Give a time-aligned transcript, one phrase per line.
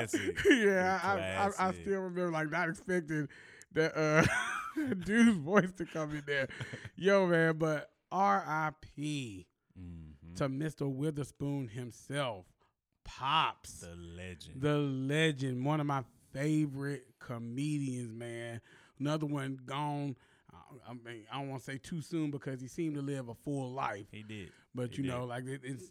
[0.00, 0.08] you.
[0.08, 0.44] The classic.
[0.50, 3.28] yeah, I, I, I still remember like not expecting
[3.72, 4.24] that uh
[5.04, 6.48] dude's voice to come in there.
[6.96, 9.46] Yo, man, but R.I.P.
[9.78, 10.36] Mhm.
[10.36, 10.90] to Mr.
[10.92, 12.46] Witherspoon himself,
[13.04, 14.60] Pops, The legend.
[14.60, 16.02] the legend, one of my
[16.32, 18.60] favorite comedians, man.
[18.98, 20.16] Another one gone.
[20.86, 23.34] I- mean, I don't want to say too soon because he seemed to live a
[23.34, 24.06] full life.
[24.10, 24.50] he did.
[24.74, 25.90] But He you know, like it, it's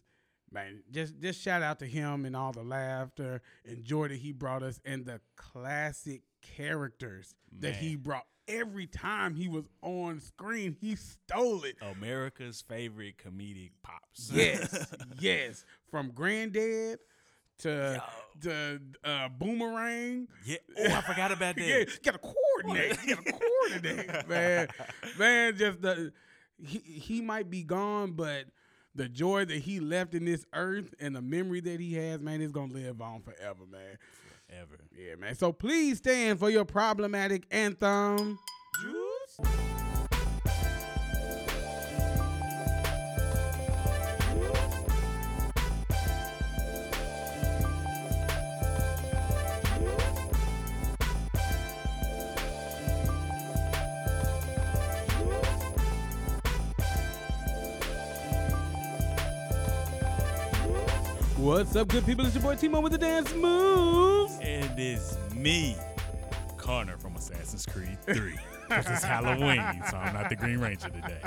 [0.51, 4.31] man, just just shout out to him and all the laughter and joy that he
[4.31, 8.25] brought us and the classic characters that he brought.
[8.49, 11.75] Every time he was on screen, he stole it.
[11.81, 14.31] America's favorite comedic pops.
[14.33, 14.87] Yes,
[15.19, 15.65] yes.
[15.91, 16.99] From Granddad
[17.59, 18.01] to
[18.41, 20.27] to uh, Boomerang.
[20.45, 20.57] yeah.
[20.79, 21.67] Oh, I forgot about that.
[21.67, 22.97] Yeah, gotta coordinate.
[23.05, 24.67] You gotta coordinate, man.
[25.19, 26.13] Man, just the
[26.57, 28.45] he he might be gone, but
[28.97, 32.41] the joy that he left in this earth and the memory that he has, man,
[32.41, 33.97] is gonna live on forever, man.
[34.49, 34.77] Ever.
[34.97, 35.35] Yeah, man.
[35.35, 38.39] So please stand for your problematic anthem.
[38.81, 39.86] Juice.
[61.47, 62.25] What's up, good people?
[62.25, 64.37] It's your boy Timo with the dance moves.
[64.41, 65.77] And it's me,
[66.58, 68.33] Connor from Assassin's Creed 3.
[68.67, 71.21] Because it's Halloween, so I'm not the Green Ranger today.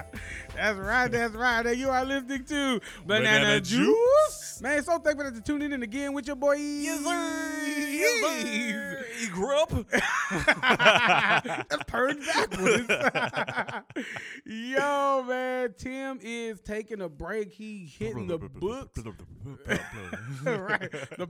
[0.55, 1.65] That's right, that's right.
[1.65, 3.97] And you are listening to Banana, Banana Juice.
[3.97, 4.61] Juice.
[4.61, 6.57] Man, so thankful to tune in again with your boy.
[6.57, 7.65] Yes, sir.
[7.67, 8.90] Yes, sir.
[9.21, 9.71] He grew up.
[11.69, 12.89] That's purged backwards.
[14.47, 17.53] Yo, man, Tim is taking a break.
[17.53, 18.99] He hitting the books.
[20.45, 20.91] right.
[21.19, 21.27] The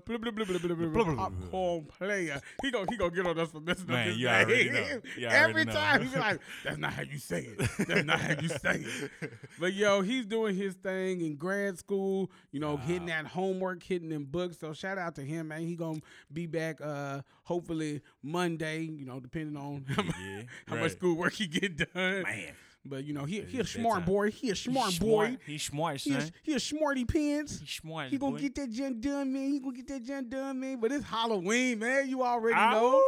[1.16, 2.40] popcorn player.
[2.62, 5.00] He gonna he gonna get on us for messing up Man, his you already know.
[5.18, 5.72] You Every already know.
[5.72, 7.70] time he be like, "That's not how you say it.
[7.88, 12.30] That's not how you say it." But yo, he's doing his thing in grad school.
[12.52, 14.58] You know, hitting that homework, hitting them books.
[14.58, 15.62] So shout out to him, man.
[15.62, 16.00] He gonna
[16.32, 18.82] be back uh hopefully Monday.
[18.82, 20.90] You know, depending on how, much, Yeah, how much right.
[20.92, 22.22] schoolwork he get done.
[22.22, 22.52] Man.
[22.82, 24.30] But you know, he he a smart boy.
[24.30, 25.36] He a smart boy.
[25.44, 26.30] He's smart, He a, son.
[26.42, 27.60] he a smarty pants.
[27.60, 28.08] He's smart.
[28.08, 28.40] He gonna boy.
[28.40, 29.50] get that gen done, man.
[29.50, 30.80] He gonna get that gen done, man.
[30.80, 32.08] But it's Halloween, man.
[32.08, 32.70] You already Ow.
[32.70, 33.02] know.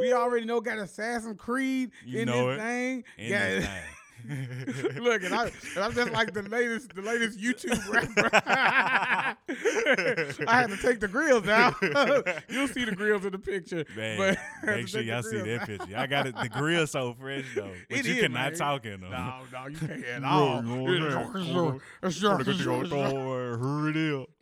[0.00, 0.60] We already know.
[0.60, 2.62] Got Assassin's Creed You in know this it.
[2.64, 3.04] thing.
[3.18, 3.66] In Got- this
[4.96, 5.02] thing.
[5.04, 9.33] Look, and, I, and I'm just like the latest, the latest YouTube rapper.
[9.48, 11.74] I had to take the grills out.
[12.48, 13.84] You'll see the grills in the picture.
[13.96, 15.66] Man, but make sure y'all see that out.
[15.66, 15.96] picture.
[15.96, 16.34] I got it.
[16.36, 18.54] The grill so fresh though, but It you is, cannot man.
[18.54, 19.10] talk in them.
[19.10, 20.62] No, no, you can't at all.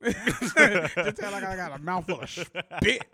[0.03, 3.05] Just tell like I got a mouthful of spit.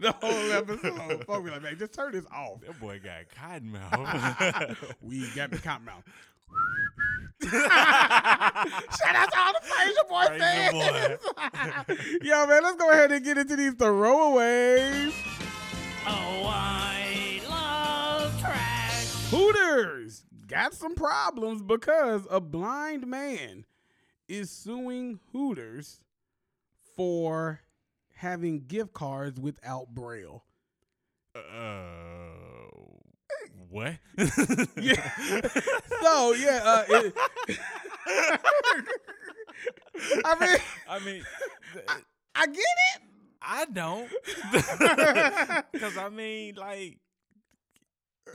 [0.00, 1.24] the whole episode.
[1.24, 2.60] Folks be like, man, just turn this off.
[2.66, 4.76] That boy got cotton mouth.
[5.02, 6.04] We got me cotton mouth.
[7.40, 12.18] Shout out to all the Fraser Boy Fraser fans.
[12.22, 15.12] Yo, man, let's go ahead and get into these throwaways.
[16.06, 19.06] Oh, I love trash.
[19.30, 23.64] Hooters got some problems because a blind man
[24.26, 26.00] is suing Hooters
[26.96, 27.60] for
[28.16, 30.44] having gift cards without braille.
[31.36, 32.17] uh,
[33.70, 33.94] what?
[34.80, 35.10] Yeah.
[36.02, 37.14] so yeah, uh, it,
[40.24, 40.58] I mean,
[40.88, 41.22] I mean,
[41.72, 41.84] th-
[42.34, 43.02] I get it.
[43.42, 44.08] I don't.
[45.72, 46.98] Because I mean, like,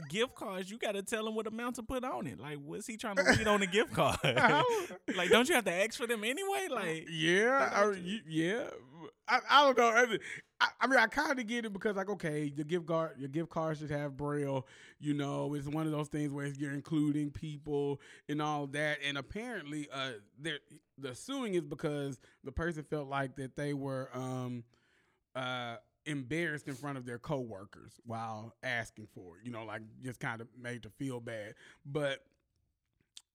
[0.09, 2.39] gift cards, you got to tell him what amount to put on it.
[2.39, 4.17] Like, what's he trying to read on the gift card?
[5.15, 6.67] like, don't you have to ask for them anyway?
[6.69, 8.63] Like, Yeah, I, you- yeah.
[9.27, 9.89] I, I don't know.
[9.89, 10.19] I mean,
[10.59, 13.29] I, I, mean, I kind of get it because, like, okay, your gift card, your
[13.29, 14.67] gift card should have braille.
[14.99, 18.97] You know, it's one of those things where you're including people and all that.
[19.05, 20.59] And apparently, uh, they're-
[20.97, 24.63] the suing is because the person felt like that they were um,
[25.35, 29.45] uh, embarrassed in front of their coworkers while asking for it.
[29.45, 31.55] You know, like just kind of made to feel bad.
[31.85, 32.19] But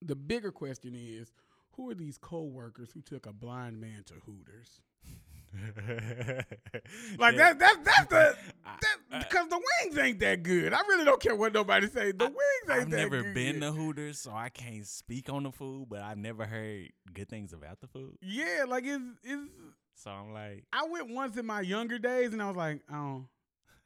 [0.03, 1.32] the bigger question is,
[1.73, 4.81] who are these coworkers who took a blind man to Hooters?
[7.19, 7.53] Like Yeah.
[7.55, 8.77] that, that, that's the I-
[9.11, 10.73] that because the wings ain't that good.
[10.73, 12.12] I really don't care what nobody say.
[12.12, 12.37] The wings
[12.71, 13.19] ain't I've that good.
[13.19, 16.45] I've never been to Hooters, so I can't speak on the food, but I've never
[16.47, 18.17] heard good things about the food.
[18.23, 19.50] Yeah, like it's it's.
[19.95, 23.25] So I'm like, I went once in my younger days, and I was like, oh,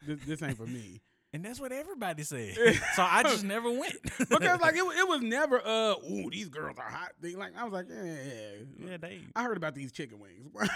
[0.07, 1.01] this, this ain't for me.
[1.35, 2.55] and that's what everybody said.
[2.95, 3.95] so I just never went.
[4.19, 7.13] because like it, it was never uh ooh these girls are hot.
[7.21, 8.97] They, like I was like yeah, yeah, yeah.
[8.99, 10.51] they I heard about these chicken wings.
[10.53, 10.69] what,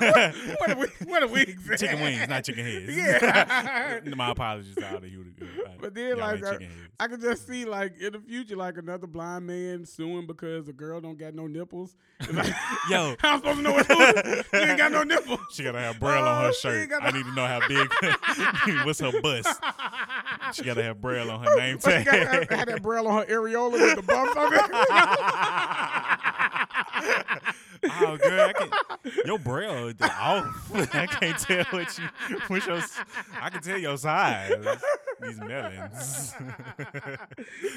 [0.00, 1.68] what, are we, what are wings?
[1.78, 2.96] chicken wings, not chicken heads.
[2.96, 4.00] Yeah.
[4.16, 5.34] My apologies to all the Hooters.
[5.80, 6.64] But then, like, uh, heads.
[6.98, 10.72] I could just see like in the future, like another blind man suing because the
[10.72, 11.94] girl don't got no nipples.
[12.32, 12.52] Like,
[12.90, 13.14] Yo.
[13.20, 15.40] how I'm supposed to know what to She ain't got no nipples.
[15.52, 16.90] She gotta have braille on Oh, her shirt.
[16.90, 18.86] ain't I no- need to know how big.
[18.86, 19.48] what's her bust?
[20.54, 22.04] She gotta have braille on her name tag.
[22.06, 24.60] got had, had that braille on her areola with the bumps on it.
[28.00, 28.70] oh, girl, I can,
[29.24, 30.70] your braille is off.
[30.94, 32.04] I can't tell what you.
[32.48, 32.80] What's your?
[33.40, 34.52] I can tell your size.
[35.20, 36.34] These melons.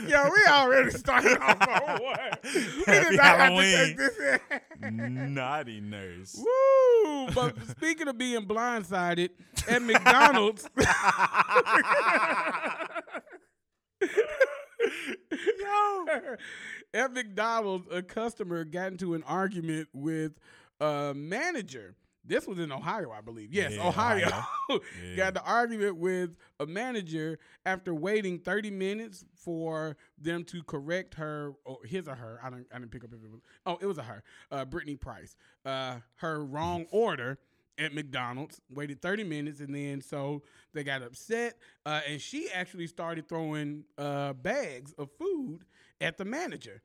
[0.08, 2.18] Yo, we already started off on one.
[2.44, 3.78] We Happy did not have to Halloween.
[3.78, 4.18] take this
[4.84, 5.34] in.
[5.34, 6.36] Naughty nurse.
[6.38, 7.01] Woo!
[7.34, 9.30] But speaking of being blindsided,
[9.68, 10.70] at McDonald's.
[15.60, 16.06] Yo.
[16.94, 20.34] At McDonald's, a customer got into an argument with
[20.80, 21.96] a manager.
[22.24, 23.52] This was in Ohio, I believe.
[23.52, 24.30] Yes, Yeah, Ohio.
[24.70, 25.16] Yeah.
[25.16, 31.54] got the argument with a manager after waiting 30 minutes for them to correct her
[31.66, 32.40] or his or her.
[32.44, 34.66] I didn't I didn't pick up if it was oh, it was a her, uh
[34.66, 35.36] Brittany Price.
[35.66, 37.40] Uh her wrong order
[37.80, 40.44] at McDonald's, waited 30 minutes and then so
[40.74, 41.56] they got upset.
[41.86, 45.66] Uh and she actually started throwing uh bags of food
[46.00, 46.82] at the manager.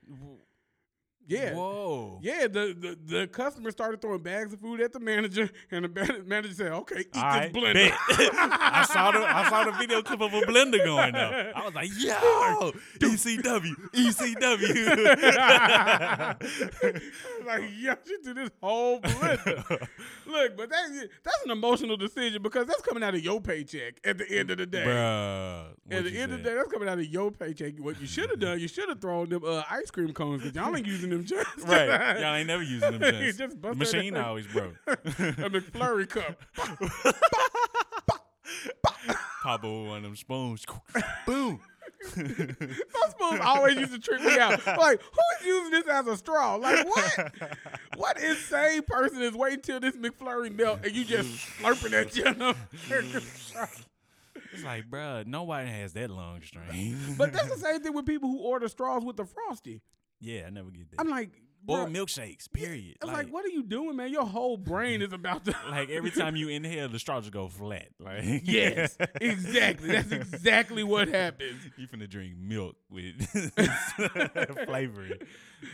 [1.29, 1.55] Yeah.
[1.55, 2.19] Whoa.
[2.23, 6.23] Yeah, the, the the customer started throwing bags of food at the manager, and the
[6.25, 10.03] manager said, "Okay, eat All this right, blender." I saw the I saw the video
[10.03, 11.53] clip of a blender going though.
[11.55, 16.37] I was like, yo, ECW, ECW.
[17.47, 19.89] like, yeah, she did this whole blender.
[20.27, 20.93] Look, but that's
[21.25, 24.59] that's an emotional decision because that's coming out of your paycheck at the end of
[24.59, 24.85] the day.
[24.85, 25.67] Bruh.
[25.91, 27.75] At the end of the day, that's coming out of your paycheck.
[27.79, 30.57] What you should have done, you should have thrown them uh, ice cream cones because
[30.57, 32.21] y'all ain't using them just Right.
[32.21, 33.39] Y'all ain't never using them just.
[33.39, 34.75] Just the machine always broke.
[34.87, 34.93] a
[35.51, 36.41] McFlurry cup.
[39.43, 40.65] Papa with one of them spoons.
[41.27, 41.61] Boom.
[42.15, 44.65] Those spoons always used to trick me out.
[44.67, 46.57] Like, who is using this as a straw?
[46.57, 47.33] Like, what?
[47.97, 51.29] what insane person is waiting till this McFlurry melt and you just
[51.59, 52.57] slurping at up?
[54.53, 56.97] It's like, bruh, nobody has that long string.
[57.19, 59.81] but that's the same thing with people who order straws with the frosty.
[60.21, 61.01] Yeah, I never get that.
[61.01, 61.31] I'm like,
[61.69, 62.97] or milkshakes, period.
[63.03, 64.11] It's like, what are you doing, man?
[64.11, 65.55] Your whole brain is about to.
[65.71, 67.89] like every time you inhale, the straw just go flat.
[67.99, 69.89] Like yes, exactly.
[69.89, 71.63] That's exactly what happens.
[71.77, 73.21] you finna drink milk with
[74.65, 75.15] flavoring.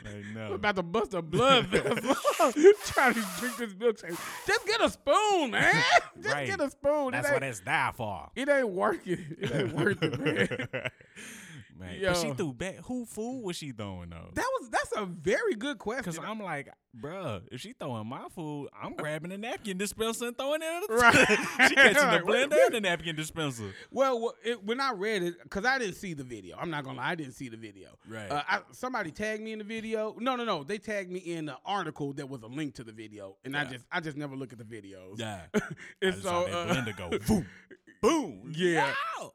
[0.04, 0.46] Like no.
[0.46, 2.14] I'm about to bust a blood vessel
[2.84, 4.18] trying to drink this milkshake.
[4.46, 5.82] Just get a spoon, man.
[6.20, 6.46] Just Right.
[6.46, 7.12] get a spoon.
[7.12, 8.30] That's what it's there for.
[8.34, 9.36] it ain't working.
[9.38, 10.92] It ain't working, it,
[11.82, 12.00] man.
[12.00, 12.76] Man, but she threw back.
[12.84, 14.30] Who food was she throwing though?
[14.34, 16.12] That was that's a very good question.
[16.12, 20.36] Because I'm like, bruh, if she throwing my food, I'm grabbing a napkin dispenser and
[20.36, 20.96] throwing it at her.
[20.96, 21.28] Right.
[21.68, 23.72] she catching the Like, wait a blender and the napkin dispenser.
[23.90, 26.56] Well, it, when I read it, because I didn't see the video.
[26.58, 27.90] I'm not gonna lie, I didn't see the video.
[28.08, 28.30] Right.
[28.30, 30.16] Uh, I, somebody tagged me in the video.
[30.18, 30.64] No, no, no.
[30.64, 33.64] They tagged me in the article that was a link to the video, and I
[33.64, 35.18] just, I just never look at the videos.
[35.18, 35.42] Yeah.
[36.02, 37.46] and so, uh, blender go boom,
[38.00, 38.52] boom.
[38.54, 38.92] Yeah.
[39.18, 39.32] Yow!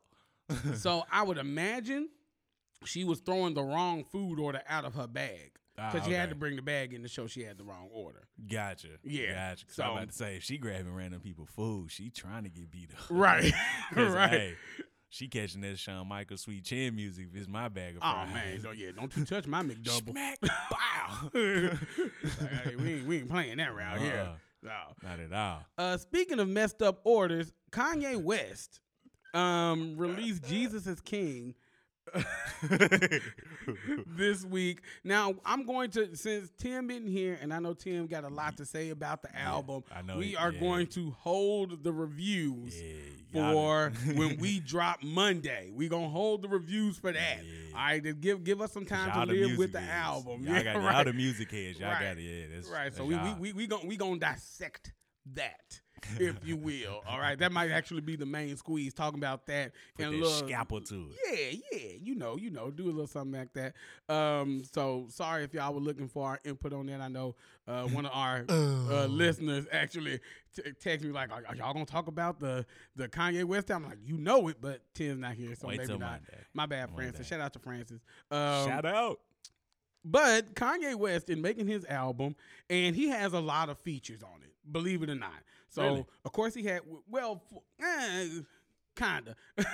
[0.76, 2.10] so I would imagine
[2.86, 6.30] she was throwing the wrong food order out of her bag Ah, because she had
[6.30, 8.28] to bring the bag in to show she had the wrong order.
[8.52, 8.88] Gotcha.
[9.04, 9.66] Yeah, Gotcha.
[9.70, 12.72] So, I'm about to say, if she grabbing random people food, she trying to get
[12.72, 13.06] beat up.
[13.12, 13.52] Right.
[13.96, 14.30] right.
[14.30, 14.54] Hey,
[15.10, 17.28] she catching that Shawn Michaels Sweet Chin music.
[17.34, 18.34] It's my bag of Oh fries.
[18.34, 20.10] man, so yeah, don't you touch my McDouble.
[20.12, 20.40] Smack.
[20.42, 21.30] Bow.
[21.34, 21.74] Like,
[22.64, 24.18] hey, we, ain't, we ain't playing that round here.
[24.28, 24.36] Uh-uh.
[24.64, 25.08] No.
[25.10, 25.64] Not at all.
[25.78, 28.82] Uh, speaking of messed up orders, Kanye West
[29.36, 31.54] um, released Jesus is King
[34.08, 34.82] this week.
[35.04, 38.58] Now I'm going to since Tim isn't here, and I know Tim got a lot
[38.58, 39.84] to say about the album.
[39.94, 40.60] I know we are yeah.
[40.60, 42.76] going to hold the reviews
[43.32, 45.72] Yeah, for when we drop Monday.
[45.74, 47.38] We gonna hold the reviews for that.
[47.44, 47.78] Yeah.
[47.78, 49.92] All right, just give give us some time to live with the heads.
[50.06, 50.44] album.
[50.44, 51.04] Y'all yeah, got y'all right.
[51.06, 51.80] the music heads.
[51.80, 52.02] Y'all Right.
[52.02, 52.22] got it.
[52.22, 52.94] Yeah, that's right.
[52.96, 54.94] So that's we we we we gonna we gonna dissect
[55.34, 55.82] that.
[56.20, 57.04] If you will.
[57.08, 58.94] All right, that might actually be the main squeeze.
[58.94, 61.62] Talking about that Put and that little scalpel to it.
[61.72, 63.74] Yeah, yeah, you know, you know, do a little something like that.
[64.14, 67.02] Um, so sorry if y'all were looking for our input on that.
[67.02, 67.36] I know
[67.68, 70.20] uh, one of our uh, listeners actually
[70.56, 73.84] t- text me like, are, "Are y'all gonna talk about the the Kanye West?" I'm
[73.84, 76.00] like, you know it, but Tim's not here, so Wait maybe not.
[76.00, 76.46] Monday.
[76.54, 77.28] My bad, One Francis.
[77.28, 78.00] Shout out to Francis.
[78.32, 79.20] Um, Shout out.
[80.06, 82.36] but Kanye West in making his album,
[82.70, 84.52] and he has a lot of features on it.
[84.72, 85.32] Believe it or not.
[85.78, 86.06] So Really?
[86.26, 87.44] of course he had well,
[87.80, 88.28] eh,
[88.96, 89.36] kinda.
[89.58, 89.66] you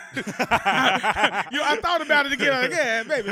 [1.58, 2.52] know, I thought about it again.
[2.52, 3.30] Like, yeah, maybe.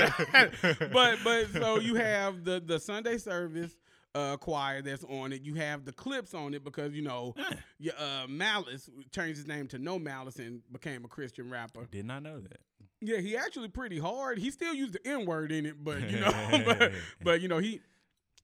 [0.94, 3.76] but but so you have the the Sunday service.
[4.14, 5.42] Uh, choir that's on it.
[5.42, 7.34] You have the Clipse on it because you know,
[7.80, 11.88] yeah, uh, Malice changed his name to No Malice and became a Christian rapper.
[11.90, 12.60] Did not know that.
[13.00, 14.38] Yeah, he actually pretty hard.
[14.38, 16.34] He still used the N word in it, but you know,
[16.66, 16.92] but,
[17.24, 17.80] but you know he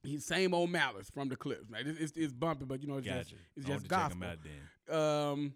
[0.07, 1.81] he's same old malice from the Clipse, man.
[1.85, 3.19] It's, it's, it's bumpy, but you know, it's Gotcha.
[3.21, 4.51] just it's I just to check 'em gospel.
[4.89, 5.31] out.
[5.33, 5.53] Um,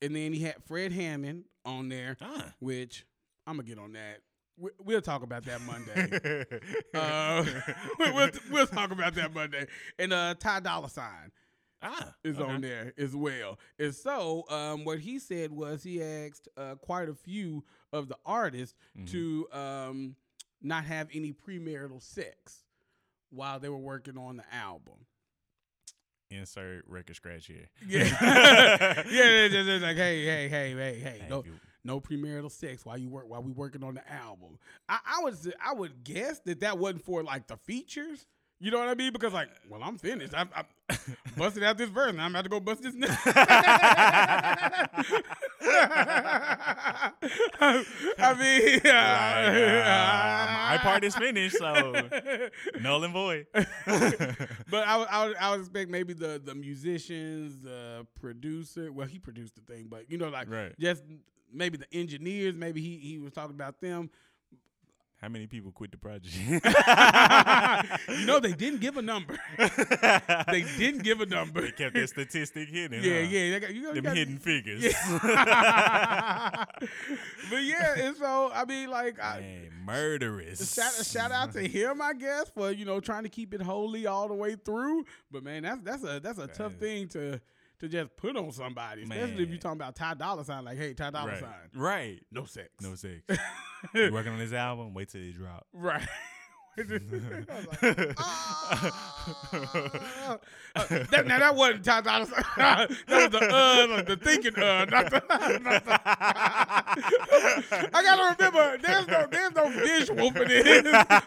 [0.00, 2.52] and then he had Fred Hammond on there, Ah.
[2.60, 3.04] which
[3.46, 4.18] I'm gonna get on that.
[4.58, 6.44] We, we'll talk about that Monday.
[6.94, 7.44] uh,
[7.98, 9.66] we- we'll we'll talk about that Monday.
[9.98, 11.32] And uh, Ty Dolla Sign
[11.82, 12.14] ah.
[12.22, 12.50] is okay.
[12.52, 13.58] on there as well.
[13.78, 18.16] And so, um, what he said was he asked uh, quite a few of the
[18.26, 19.10] artists Mhm.
[19.10, 20.16] to um,
[20.62, 22.61] not have any premarital sex
[23.32, 25.06] while they were working on the album.
[26.30, 27.68] Insert record scratch here.
[27.86, 28.04] Yeah,
[29.10, 31.44] yeah, just, just like hey, hey, hey, hey, hey, no,
[31.84, 34.58] no premarital sex while you work while we working on the album.
[34.88, 38.26] I, I would s- I would guess that that wasn't for like the features.
[38.64, 39.12] You know what I mean?
[39.12, 40.32] Because like, well, I'm finished.
[40.36, 40.66] I'm, I'm
[41.36, 42.94] busted out this verse, and I'm about to go bust this.
[42.94, 43.18] next.
[47.02, 51.92] I mean, Like, uh, my part is finished, so
[52.80, 53.46] null and void.
[53.54, 53.66] but
[54.86, 58.92] I would, I would, I would expect maybe the the musicians, the producer.
[58.92, 60.72] Well, he produced the thing, but you know, like Right.
[60.78, 61.02] just
[61.52, 62.54] maybe the engineers.
[62.56, 64.10] Maybe he he was talking about them.
[65.22, 66.34] How many people quit the project?
[68.18, 69.38] you know, they didn't give a number.
[69.56, 71.60] they didn't give a number.
[71.60, 73.04] They kept that statistic hidden.
[73.04, 73.28] yeah, huh?
[73.30, 73.50] yeah.
[73.52, 74.82] They got, you know, you Them got- hidden figures.
[74.82, 74.90] Yeah.
[77.50, 80.74] but yeah, and so I mean, like, I, Man, murderous.
[80.74, 84.08] shout, shout out to him, I guess, for you know trying to keep it holy
[84.08, 85.04] all the way through.
[85.30, 87.40] But man, that's that's a that's a tough thing to
[87.78, 90.64] to just put on somebody, especially if you're talking about Ty Dolla Sign.
[90.64, 91.40] Like, hey, Ty Dolla right.
[91.40, 92.20] Sign, Right.
[92.32, 93.22] no sex, No sex.
[93.94, 94.94] You working on this album?
[94.94, 95.66] Wait till it drop.
[95.72, 96.06] right.
[96.74, 96.86] Like,
[98.16, 98.92] "Ah."
[100.74, 104.86] Uh, that, now that wasn't Ty Dolla that was the uh, like the thinking uh,
[104.86, 105.22] not the.
[105.60, 106.00] Not the
[107.92, 110.64] I gotta remember, there's no there's no visual for this.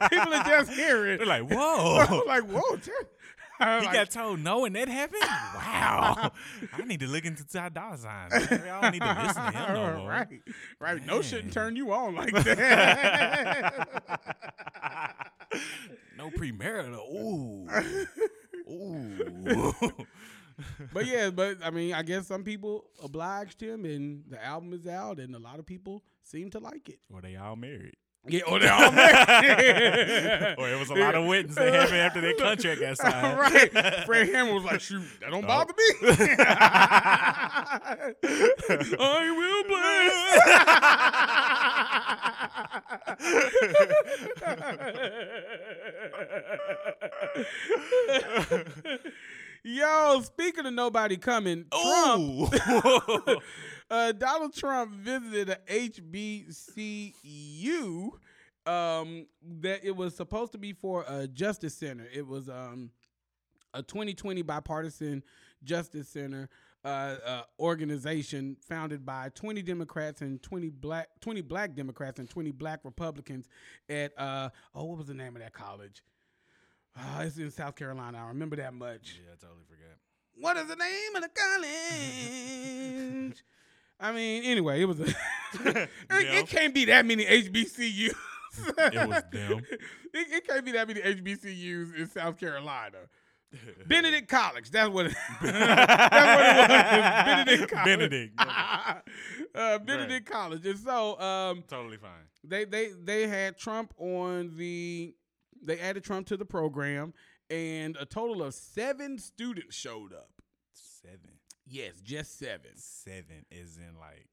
[0.09, 1.17] People are just hearing.
[1.19, 2.23] They're like, whoa.
[2.25, 3.07] like, whoa, Ty- I was
[3.59, 5.21] He got told no and that happened?
[5.23, 6.31] Wow.
[6.73, 8.29] I need to look into Ty Dolla Sign.
[8.31, 10.09] I don't need to listen to him no more.
[10.09, 10.41] right,
[10.79, 11.05] right.
[11.05, 13.87] No shouldn't turn you on like that.
[16.17, 16.99] no premarital.
[17.13, 17.67] Ooh.
[18.69, 19.73] Ooh.
[20.93, 24.87] but yeah, but I mean, I guess some people obliged him, and the album is
[24.87, 26.99] out, and a lot of people seem to like it.
[27.09, 27.95] Well, they all married.
[28.27, 30.55] Yeah, oh, they all married.
[30.57, 33.37] Or it was a lot of weddings that happened after their contract got signed.
[33.71, 33.71] right.
[34.05, 35.83] Fred Hammond was like, shoot, that don't bother me.
[38.99, 39.63] I will
[48.87, 48.99] bless.
[49.63, 52.47] Yo, speaking of nobody coming, Trump, Ooh.
[53.89, 55.57] Uh, Donald Trump visited a
[55.89, 57.11] HBCU
[58.65, 59.27] um,
[59.61, 62.07] that it was supposed to be for a justice center.
[62.13, 62.89] It was um,
[63.73, 65.23] a 2020 bipartisan
[65.63, 66.49] justice center
[66.83, 72.51] uh, uh, organization founded by 20 Democrats and 20 black 20 black Democrats and 20
[72.51, 73.47] black Republicans
[73.89, 76.03] at uh, oh what was the name of that college?
[76.95, 78.23] Uh, it's in South Carolina.
[78.23, 79.19] I remember that much.
[79.21, 79.97] Yeah, I totally forgot.
[80.37, 81.29] What is the name of the
[83.29, 83.43] college?
[83.99, 85.03] I mean, anyway, it was a.
[85.53, 88.13] it, it can't be that many HBCUs.
[88.77, 89.61] It was them.
[90.13, 92.97] It, it can't be that many HBCUs in South Carolina.
[93.87, 94.69] Benedict College.
[94.71, 95.07] That's what.
[95.07, 97.25] It, that's what it was.
[97.25, 97.85] Benedict College.
[97.85, 98.41] Benedict.
[99.55, 102.11] uh, Benedict College, and so um, totally fine.
[102.43, 105.15] they they they had Trump on the.
[105.63, 107.13] They added Trump to the program,
[107.49, 110.29] and a total of seven students showed up.
[110.73, 111.34] Seven.
[111.67, 112.71] Yes, just seven.
[112.75, 114.27] Seven is in like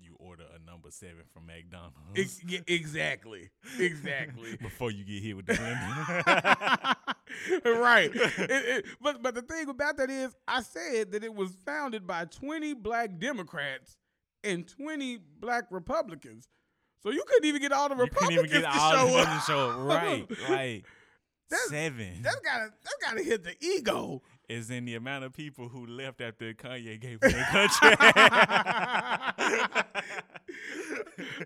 [0.00, 3.50] you order a number seven from McDonald's Ex- yeah, exactly.
[3.80, 4.56] Exactly.
[4.62, 5.54] before you get hit with the
[7.64, 7.80] lemon.
[7.80, 8.10] right.
[8.14, 12.06] It- it- but but the thing about that is, I said that it was founded
[12.06, 13.96] by 20 black Democrats
[14.44, 16.48] and 20 black Republicans.
[17.02, 19.18] So you couldn't even get all the You couldn't Republicans even get to all show
[19.18, 19.28] up.
[19.28, 19.78] to show up.
[19.88, 20.26] Right.
[20.48, 20.84] Like
[21.50, 22.22] That's- seven.
[22.22, 24.22] That's gotta that's gotta hit the ego.
[24.48, 27.90] Is in the amount of people who left after Kanye gave them their country.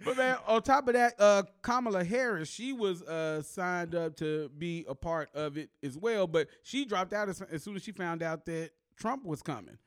[0.05, 4.51] but man, on top of that, uh, Kamala Harris, she was uh, signed up to
[4.57, 7.83] be a part of it as well, but she dropped out as, as soon as
[7.83, 9.79] she found out that Trump was coming.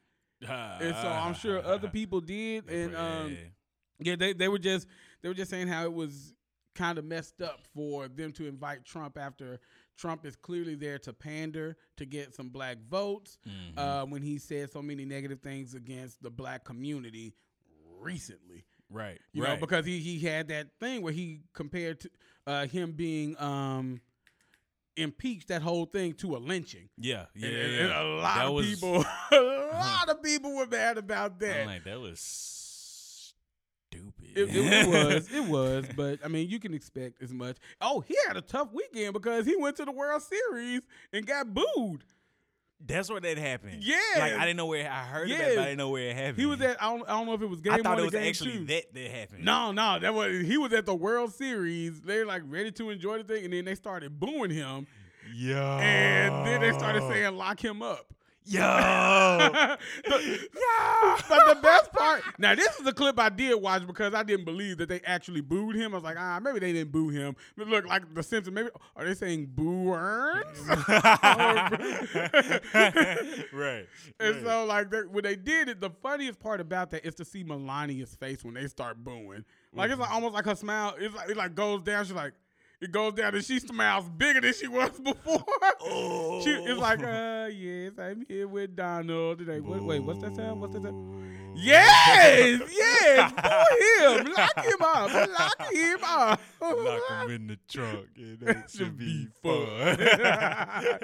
[0.41, 3.38] And so I'm sure other people did, and um,
[4.00, 4.88] yeah, they, they were just
[5.22, 6.34] they were just saying how it was
[6.75, 9.60] kind of messed up for them to invite Trump after
[9.98, 13.38] Trump is clearly there to pander to get some black votes.
[13.48, 13.78] Mhm.
[13.78, 17.34] Uh, when he said so many negative things against the black community
[18.00, 18.66] recently.
[18.90, 19.20] right.
[19.34, 19.54] You right.
[19.56, 22.10] know, because he he had that thing where he compared to
[22.46, 24.02] uh, him being um
[24.98, 26.88] impeached that whole thing to a lynching.
[26.98, 27.80] yeah, yeah, And- yeah.
[27.84, 31.62] and a lot That of was- people a lot of people were mad about that.
[31.62, 32.20] I'm like that was.
[34.36, 37.58] It, it, it was, it was, but I mean, you can expect as much.
[37.82, 40.82] Oh, he had a tough weekend because he went to the World Series
[41.13, 42.04] and got booed.
[42.86, 43.84] That's where that happened.
[43.84, 43.96] Yeah.
[44.20, 46.15] like I didn't know where I heard about, it, but I didn't know where it
[46.15, 46.38] happened.
[46.38, 48.00] He was at I don't, I don't know if it was game I thought one
[48.00, 48.65] it was actually two.
[48.65, 49.46] that that happened.
[49.46, 52.01] No, no, that was he was at the World Series.
[52.01, 54.86] They're like ready to enjoy the thing, and then they started booing him,
[55.34, 58.13] Yeah, and then they started saying lock him up.
[58.46, 58.60] Yo,
[59.52, 59.80] but,
[61.30, 64.46] but the best part now this is the clip I did watch because I didn't
[64.46, 65.94] believe that they actually booed him.
[65.94, 67.36] I was like, ah, maybe they didn't boo him.
[67.58, 70.60] But look, like the Simpsons, maybe are they saying boo Earns?
[73.54, 73.88] right.
[74.20, 74.44] And right.
[74.44, 77.44] so, like, they, when they did it, the funniest part about that is to see
[77.44, 79.46] Melania's face when they start booing.
[79.74, 80.96] Like, it's like, almost like her smile.
[80.98, 82.06] It's like it like goes down.
[82.06, 82.34] She's like,
[82.86, 85.44] it goes down, and she smiles bigger than she was before.
[85.82, 86.39] oh.
[86.44, 89.60] she, it's like, uh, yes, I'm here with Donald today.
[89.60, 90.62] Wait, wait, what's that sound?
[90.62, 91.56] What's that sound?
[91.56, 96.42] Yes, yes, him, lock him up, lock him up.
[96.62, 98.08] Lock him in the trunk.
[98.42, 99.65] that Should be fun.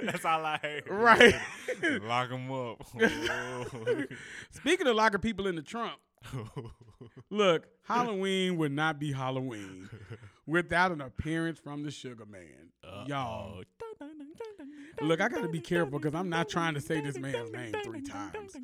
[0.06, 0.90] That's all I heard.
[0.90, 1.36] Right.
[2.04, 2.86] Lock him up.
[4.52, 5.94] Speaking of locking people in the trunk,
[7.30, 9.90] Look, Halloween would not be Halloween
[10.46, 12.72] without an appearance from the Sugar Man.
[13.08, 13.64] Y'all,
[15.02, 17.74] look, I got to be careful because I'm not trying to say this man's name
[17.84, 18.56] three times.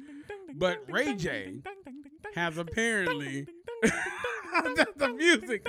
[0.56, 1.62] But Ray J
[2.36, 3.48] has apparently,
[4.64, 5.68] the music,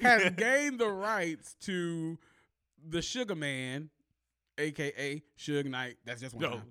[0.00, 2.18] has gained the rights to
[2.88, 3.90] the Sugar Man,
[4.58, 5.96] aka Suge Knight.
[6.04, 6.62] That's just one time.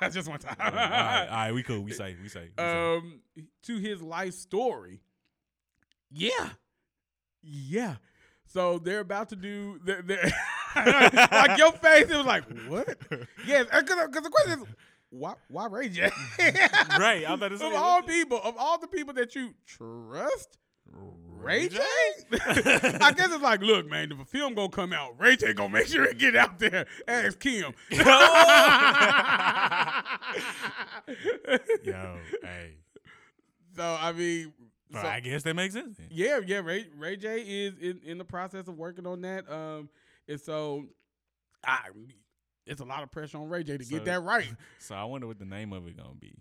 [0.00, 0.56] That's just one time.
[0.58, 1.82] all, right, all right, we cool.
[1.82, 2.48] We say, we say.
[2.56, 2.94] We say.
[2.96, 3.20] um
[3.64, 5.00] to his life story.
[6.10, 6.50] Yeah.
[7.42, 7.96] Yeah.
[8.46, 10.32] So they're about to do they're, they're
[10.76, 12.08] like your face.
[12.10, 12.96] It was like what?
[13.46, 14.66] Yes, because uh, uh, the question is
[15.10, 16.10] why why Ray J?
[16.98, 17.24] right.
[17.26, 17.66] I'm about to say.
[17.66, 20.58] of all people, of all the people that you trust,
[20.92, 21.78] Ray J.
[22.32, 25.70] I guess it's like, look, man, if a film gonna come out, Ray J gonna
[25.70, 26.86] make sure it get out there.
[27.08, 27.72] Ask Kim.
[31.82, 32.76] Yo, hey.
[33.76, 34.52] So I mean,
[34.92, 35.96] so- I guess that makes sense.
[35.98, 36.08] then.
[36.10, 36.58] Yeah, yeah.
[36.58, 39.50] Ray Ray J is in, in the process of working on that.
[39.50, 39.88] Um,
[40.28, 40.86] and so,
[41.64, 41.88] I
[42.66, 44.52] it's a lot of pressure on Ray J to So- get that right.
[44.78, 46.34] So I wonder what the name of it gonna be.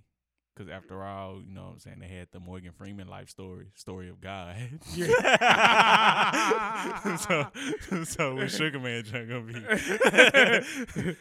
[0.60, 3.68] Because after all, you know what I'm saying, they had the Morgan Freeman life story,
[3.76, 4.58] story of God.
[7.22, 7.48] so,
[8.04, 9.54] so what Sugar Man junk gonna be?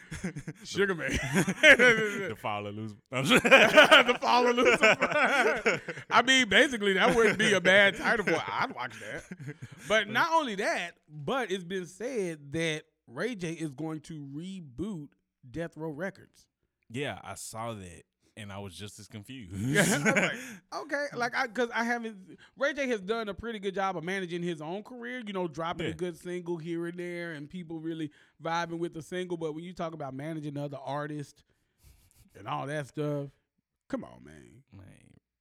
[0.65, 2.99] Sugar Man, the fall of Lucifer.
[3.11, 5.81] the fall of Lucifer.
[6.11, 8.31] I mean, basically, that wouldn't be a bad title for.
[8.31, 8.41] it.
[8.45, 9.23] I'd watch that.
[9.87, 15.07] But not only that, but it's been said that Ray J is going to reboot
[15.49, 16.45] Death Row Records.
[16.89, 18.03] yeah, I saw that,
[18.39, 19.53] and I was just as confused.
[20.05, 20.31] Like,
[20.83, 22.37] okay, like I because I haven't.
[22.57, 25.21] Ray J has done a pretty good job of managing his own career.
[25.25, 25.93] You know, dropping Yeah.
[25.93, 28.11] a good single here and there, and people really
[28.43, 29.37] vibing with the single.
[29.37, 31.43] But when you talk about managing other artists
[32.37, 33.27] and all that stuff,
[33.89, 34.63] come on, man.
[34.75, 34.85] Man,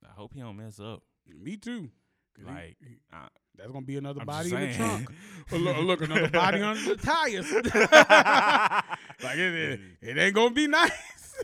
[0.04, 1.02] I hope he don't mess up.
[1.26, 1.90] Me too.
[2.44, 5.10] Like, he- I, that's gonna be another I'm body in the trunk.
[5.50, 7.50] Look, look, another body under the tires.
[9.22, 10.92] like it, it, it ain't gonna be nice.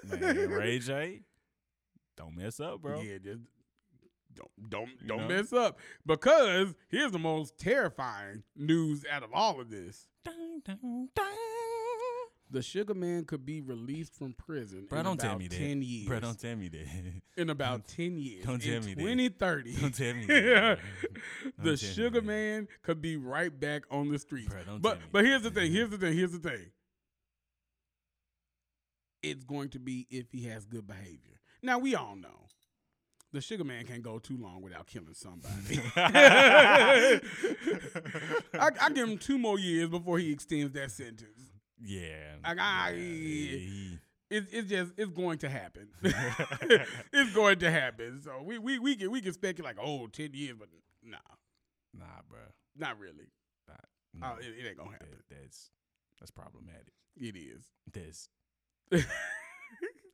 [0.05, 1.21] man, Ray J,
[2.16, 3.00] don't mess up, bro.
[3.00, 3.42] Yeah, just
[4.35, 5.29] don't don't You don't know?
[5.29, 11.09] mess up because here's the most terrifying news out of all of this: Dun, dun,
[11.14, 11.24] dun.
[12.50, 15.57] the Sugar Man could be released from prison Bro, in don't about tell me that.
[15.57, 16.09] ten years.
[16.09, 16.87] Bro, don't tell me that.
[17.37, 18.44] in about ten years.
[18.44, 19.00] don't tell in me that.
[19.03, 19.77] Twenty thirty.
[19.77, 20.79] Don't tell me that.
[21.59, 22.24] the Sugar that.
[22.27, 24.48] Man could be right back on the streets.
[24.53, 25.29] Bro, but but that.
[25.29, 25.70] here's the thing.
[25.72, 26.16] Here's the thing.
[26.16, 26.66] Here's the thing.
[29.22, 31.40] it's going to be if he has good behavior.
[31.64, 32.29] Now we all know
[33.33, 35.81] the sugar man can't go too long without killing somebody.
[35.96, 37.20] I,
[38.81, 41.50] I give him two more years before he extends that sentence.
[41.81, 42.37] Yeah.
[42.46, 42.96] Like, I- yeah,
[43.59, 43.98] he-
[44.31, 45.88] It's it's just it's going to happen.
[46.03, 48.20] it's going to happen.
[48.22, 50.68] So we we we can we can speculate like oh 10 years, but
[51.03, 51.16] nah,
[51.98, 52.38] nah, bro.
[52.77, 53.31] not really.
[53.68, 53.74] Nah,
[54.22, 55.18] Oh, it, it ain't gonna that- happen.
[55.31, 55.70] that's
[56.20, 56.92] that's problematic.
[57.16, 57.64] It is.
[57.92, 58.29] This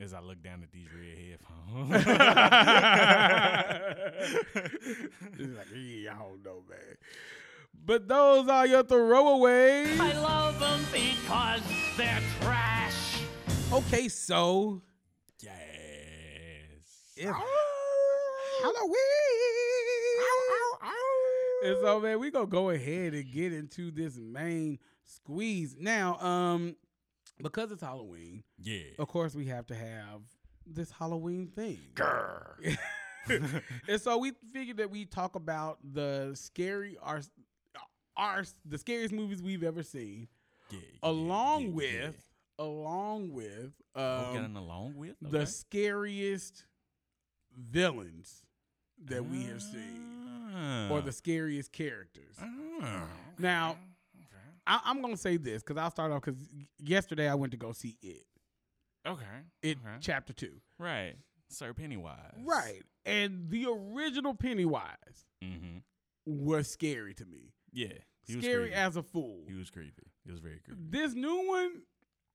[0.01, 1.93] as I look down at these red headphones.
[5.39, 6.97] it's like, yeah, I don't know, man.
[7.85, 10.01] But those are your throwaways.
[10.01, 11.63] I love them because
[11.97, 13.23] they're trash.
[13.73, 14.83] Okay, so
[15.43, 15.53] yes.
[17.17, 17.37] it's
[18.63, 18.95] Halloween.
[21.63, 26.19] And so, man, we gonna go ahead and get into this main squeeze now.
[26.19, 26.75] Um,
[27.43, 28.83] because it's Halloween, Yeah.
[28.99, 30.21] of course, we have to have
[30.67, 31.79] this Halloween thing.
[31.95, 32.77] Grr.
[33.89, 37.21] and so we figured that we talk about the scary our
[38.17, 40.29] our the scariest movies we've ever seen,
[40.71, 42.27] Yeah, along yeah, with
[42.59, 43.73] along with.
[43.95, 46.65] Um, getting along with the scariest
[47.57, 48.43] villains
[49.05, 50.07] that we have seen,
[50.91, 51.01] or Ah.
[51.01, 52.37] the scariest characters.
[52.41, 53.81] Ah, Now, okay.
[54.71, 56.41] I, I'm gonna say this because I'll start off because
[56.79, 58.23] yesterday I went to go see it.
[59.07, 59.25] Okay.
[59.63, 59.97] It okay.
[60.01, 61.15] chapter two, Right.
[61.49, 62.35] Sir Pennywise.
[62.45, 62.83] right?
[63.05, 65.79] And the original Pennywise Mm-hmm.
[66.27, 67.53] was scary to me.
[67.73, 67.89] Yeah.
[68.27, 69.45] He was scary as a fool.
[69.49, 70.13] He was creepy.
[70.25, 70.81] He was very creepy.
[70.91, 71.83] This new one,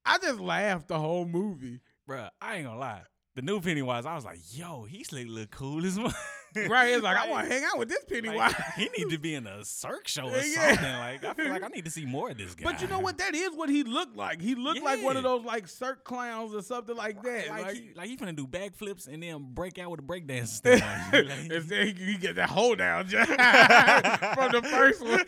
[0.06, 1.80] I just laughed the whole movie.
[2.10, 3.04] Bruh, I ain't gonna lie.
[3.36, 6.14] The new Pennywise, I was like, yo, he slick look cool as much.
[6.56, 6.90] Right?
[6.94, 8.38] It's like I want to hang out with this Pennywise.
[8.38, 10.70] Like, he need to be in a Cirque show or Yeah.
[10.76, 10.94] something.
[10.94, 12.72] Like, I feel like I need to see more of this guy.
[12.72, 13.18] But you know what?
[13.18, 14.42] That is what he looked like.
[14.42, 17.50] He looked like one of those like cirque clowns or something like that.
[17.50, 20.64] Like, Like, he, like he finna do backflips and then break out with a breakdance
[20.66, 20.72] you.
[20.72, 21.14] Like,
[21.52, 25.26] and then he, he get that hold down from the first one.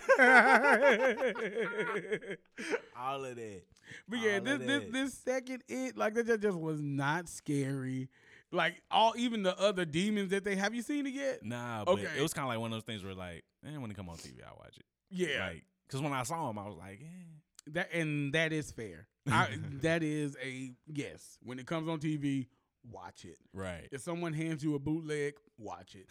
[2.97, 3.61] all of that.
[4.07, 8.09] But yeah, All this this this second it like that just was not scary.
[8.51, 11.43] Like all even the other demons that they have you seen it yet?
[11.43, 12.07] Nah, but Okay.
[12.17, 14.07] it was kind of like one of those things where like, eh, when it come
[14.09, 14.85] on TV, I watch it.
[15.09, 17.71] Yeah, Like, cause when I saw him, I was like, eh.
[17.73, 19.07] that and that is fair.
[19.29, 19.49] I,
[19.81, 21.37] that is a yes.
[21.43, 22.47] When it comes on TV,
[22.89, 23.37] watch it.
[23.53, 23.89] right.
[23.91, 26.07] If someone hands you a bootleg, watch it.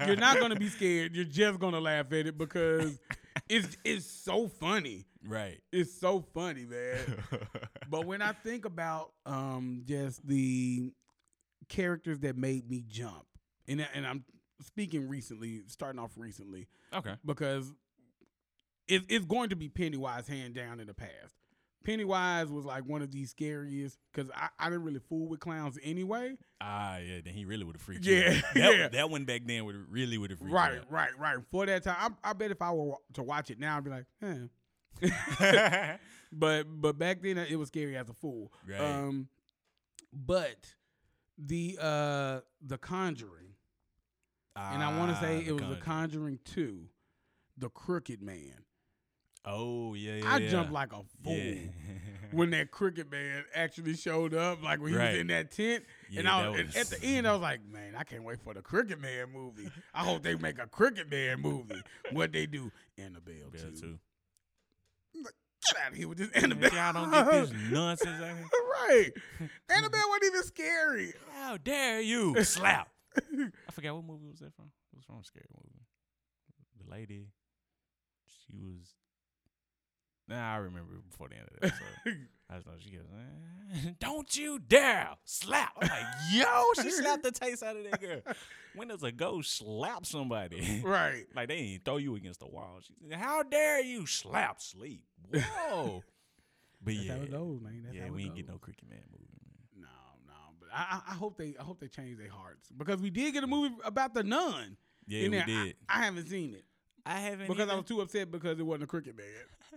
[0.06, 1.14] You're not gonna be scared.
[1.16, 2.96] You're just gonna laugh at it because
[3.48, 5.04] it's it's so funny.
[5.26, 5.60] right.
[5.72, 7.00] It's so funny, man.
[7.90, 10.92] But when I think about um just the
[11.72, 13.24] characters that made me jump,
[13.66, 14.24] and and I'm
[14.64, 17.14] speaking recently, starting off recently, okay.
[17.24, 17.72] because
[18.86, 21.34] it, it's going to be Pennywise hand down in the past.
[21.84, 25.78] Pennywise was like one of the scariest because I, I didn't really fool with clowns
[25.82, 26.36] anyway.
[26.60, 27.20] Ah, yeah.
[27.24, 28.36] Then he really would have freaked Yeah, you.
[28.36, 28.54] out.
[28.54, 28.88] That, yeah.
[28.88, 30.92] That one back then would really would have freaked Right, you out.
[30.92, 31.38] right, right.
[31.50, 33.90] For that time, I, I bet if I were to watch it now, I'd be
[33.90, 35.96] like, eh.
[36.32, 38.52] but but back then it was scary as a fool.
[38.68, 38.80] Right.
[38.80, 39.26] Um,
[40.12, 40.74] but
[41.44, 43.54] the uh the Conjuring,
[44.56, 45.80] and I want to Ah, say The it was the Conjuring.
[45.82, 46.88] Conjuring two,
[47.58, 48.64] the Crooked Man.
[49.44, 50.32] Oh yeah, yeah.
[50.32, 50.50] I yeah.
[50.50, 51.34] jumped like a fool.
[51.34, 51.54] Yeah.
[52.30, 55.10] when that Crooked man actually showed up, like when he Right.
[55.12, 55.84] was in that tent.
[56.16, 58.54] and, I was, was- at the end, I was like, man, I can't wait for
[58.54, 59.68] the Crooked man movie.
[59.92, 61.82] I hope they make a Crooked man movie.
[62.12, 63.98] What they do, Annabelle Yeah, too.
[65.14, 65.24] too.
[65.66, 66.72] Get out of here with this Annabelle.
[66.72, 68.46] Y'all don't get this nonsense out here.
[68.88, 69.10] right.
[69.68, 71.12] Annabelle wasn't even scary.
[71.34, 72.88] How dare you slap?
[73.16, 74.66] I forgot what movie was that from.
[74.92, 75.84] It was from a scary movie.
[76.84, 77.26] The lady,
[78.26, 78.94] she was.
[80.28, 82.26] Nah, I remember before the end of the episode.
[82.50, 87.22] I just know she goes, "Eh, "Don't you dare slap!" I'm like, "Yo, she slapped
[87.22, 88.20] the taste out of that girl."
[88.74, 90.82] When does a ghost slap somebody?
[90.84, 91.24] right.
[91.34, 92.78] like they ain't throw you against the wall.
[92.82, 96.02] She said, "How dare you slap sleep?" Whoa.
[96.84, 97.82] But That's yeah, how it goes, man.
[97.84, 99.26] That's yeah, how we ain't get no Crooked Man movie.
[99.76, 99.82] Man.
[99.82, 99.88] No,
[100.26, 103.08] no, but I, I, I hope they, I hope they change their hearts because we
[103.10, 104.76] did get a movie about the nun.
[105.06, 105.42] Yeah, we there.
[105.42, 105.76] I- did.
[105.88, 106.64] I, haven't seen it
[107.06, 109.26] I haven't because I was too upset because it wasn't a Crooked man.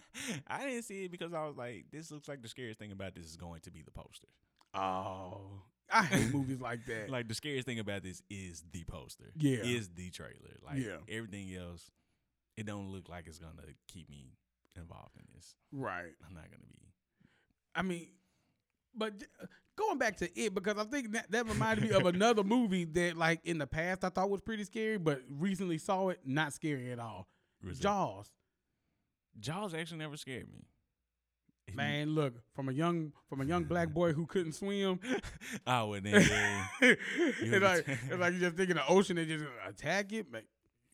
[0.48, 3.16] I didn't see it because I was like, this looks like the scariest thing about
[3.16, 4.28] this is going to be the poster.
[4.74, 7.10] Oh, I hate movies like that.
[7.10, 9.26] Like the scariest thing about this is the poster.
[9.38, 9.60] Yeah.
[9.64, 10.58] Is the trailer.
[10.66, 10.98] Like Yeah.
[11.10, 11.92] everything else,
[12.58, 14.34] it don't look like it's gonna keep me
[14.76, 15.56] involved in this.
[15.72, 16.12] right.
[16.28, 16.76] I'm not gonna be
[17.76, 18.08] I mean,
[18.96, 22.44] but uh, going back to it because I think that, that reminded me of another
[22.44, 26.20] movie that, like in the past, I thought was pretty scary, but recently saw it,
[26.26, 27.28] not scary at all.
[27.80, 28.32] Jaws.
[29.40, 30.66] Jaws actually never scared me.
[31.74, 35.00] Man, look from a young from a young black boy who couldn't swim.
[35.68, 36.26] I wouldn't.
[36.30, 36.68] yeah.
[36.82, 40.32] it's like it's like you just thinking the ocean and just attack it.
[40.32, 40.44] Man,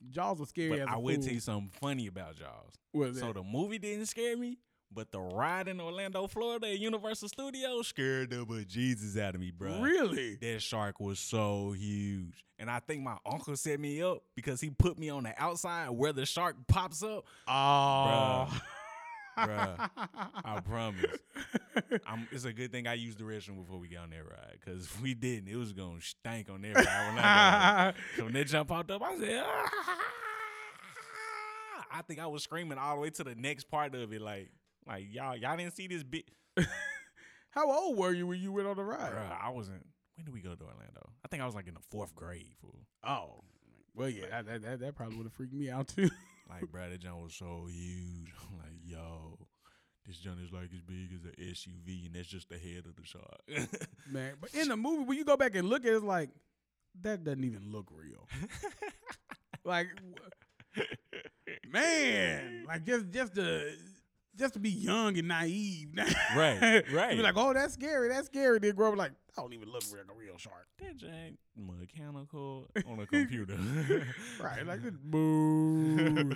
[0.10, 0.80] Jaws was scary.
[0.80, 1.24] But I will fool.
[1.24, 2.74] tell you something funny about Jaws.
[2.94, 3.36] What So that?
[3.36, 4.58] the movie didn't scare me,
[4.94, 9.52] but the ride in Orlando, Florida at Universal Studios scared the bejesus out of me,
[9.52, 9.80] bro.
[9.82, 10.36] really?
[10.36, 12.44] That shark was so huge.
[12.60, 15.90] And I think my uncle set me up because he put me on the outside
[15.90, 17.26] where the shark pops up.
[17.48, 18.48] Oh,
[19.38, 19.90] Bruh,
[20.46, 21.06] I promise.
[22.06, 24.58] I'm, it's a good thing I used the restroom before we got on that ride
[24.60, 27.08] because if we didn't, it was going to stank on that ride.
[27.16, 29.70] When, I so when that jump popped up, I said, "Ah."
[31.94, 34.22] I think I was screaming all the way to the next part of it.
[34.22, 34.50] Like,
[34.92, 36.26] like y'all, y'all didn't see this bit.
[37.52, 39.14] How old were you when you went on the ride?
[39.14, 39.86] Bruh, I wasn't.
[40.16, 41.10] When did we go to Orlando?
[41.24, 42.80] I think I was like in the fourth grade, fool.
[43.04, 43.44] Oh,
[43.96, 46.10] well, yeah, that that, that, probably would have freaked me out too.
[46.50, 48.34] Like, bro, that jump was so huge.
[48.42, 49.38] I'm like, yo,
[50.06, 52.98] this jump is like as big as an SUV, and that's just the head of
[52.98, 53.70] the shark.
[54.12, 56.30] Man, but in the movie, when you go back and look at it, it's like
[57.04, 58.28] that doesn't even look real.
[59.64, 59.88] like,
[61.72, 63.72] man, like just just to
[64.42, 65.90] just to be young and naive,
[66.36, 67.16] Right, right.
[67.16, 68.60] Be like, oh, that's scary, that's scary.
[68.60, 70.68] Then grow up like, I don't even look like a real shark.
[70.80, 73.58] that jank mechanical on a computer.
[74.42, 76.34] Right, like this, boo, boo.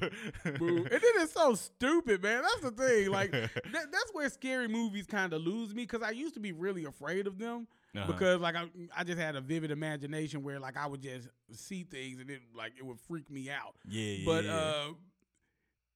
[0.78, 2.44] And then it's so stupid, man.
[2.44, 3.10] That's the thing.
[3.12, 6.52] Like that, that's where scary movies kind of lose me because I used to be
[6.52, 7.68] really afraid of them.
[7.96, 8.12] Uh-huh.
[8.12, 8.65] because like I,
[8.96, 12.41] I just had a vivid imagination where like I would just see things and it
[12.54, 13.76] like it would freak me out.
[13.88, 14.54] yeah, yeah, But yeah.
[14.54, 14.88] uh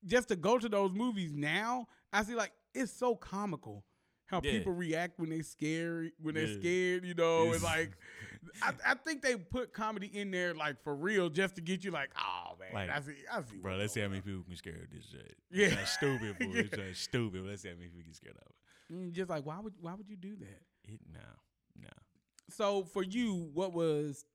[0.06, 3.84] just to go to those movies now, I see like it's so comical
[4.26, 4.52] how Yeah.
[4.52, 7.98] people react when they scary when they're scared, you know, and It's- like
[8.62, 11.92] I, I think they put comedy in there like for real just to get you
[11.92, 13.58] like, oh man, Like, I see I see.
[13.58, 15.36] Bro, let's see how many people can scare of this shit.
[15.52, 15.68] Yeah.
[15.80, 16.36] It's stupid.
[16.40, 16.86] It's Yeah.
[16.90, 17.42] just stupid.
[17.46, 18.94] Let's see how many people get scared of it.
[18.94, 20.62] on." Mm, just like why would why would you do that?
[20.86, 21.20] It no,
[21.82, 21.90] no.
[22.50, 24.26] So for you, what was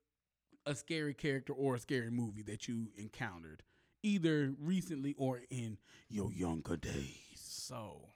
[0.65, 3.63] a scary character or a scary movie that you encountered,
[4.05, 5.77] either recently or in
[6.09, 7.17] your younger days?
[7.35, 8.09] So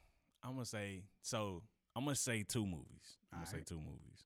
[0.43, 1.63] I'm gonna say so.
[1.95, 3.17] I'm gonna say two movies.
[3.33, 4.25] I'm gonna say two movies.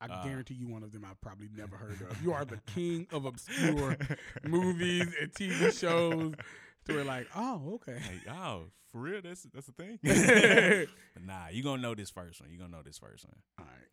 [0.00, 2.22] I Uh, guarantee you one of them I've probably never heard of.
[2.22, 3.96] You are the king of obscure
[4.44, 6.34] movies and TV shows.
[6.86, 7.94] To where like, oh, okay.
[7.94, 9.20] Like, oh, for real?
[9.22, 9.98] That's that's the thing.
[11.24, 12.50] Nah, you're gonna know this first one.
[12.50, 13.36] You're gonna know this first one.
[13.60, 13.88] All right.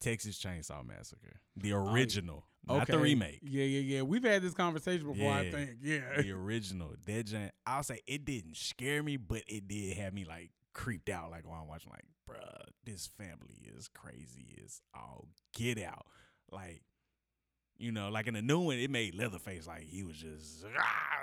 [0.00, 2.92] Texas Chainsaw Massacre, the original, not Okay.
[2.92, 3.40] the remake.
[3.42, 4.02] Yeah, yeah, yeah.
[4.02, 5.70] We've had this conversation before, I think.
[5.82, 6.20] Yeah.
[6.22, 6.94] the original.
[7.06, 11.08] That giant, I'll say it didn't scare me, but it did have me like creeped
[11.08, 11.30] out.
[11.30, 14.54] Like while I'm watching, like, bruh, this family is crazy.
[14.56, 16.06] It's all get out.
[16.50, 16.82] Like,
[17.78, 21.20] you know, like in the new one, it made Leatherface like he was just "Ah,"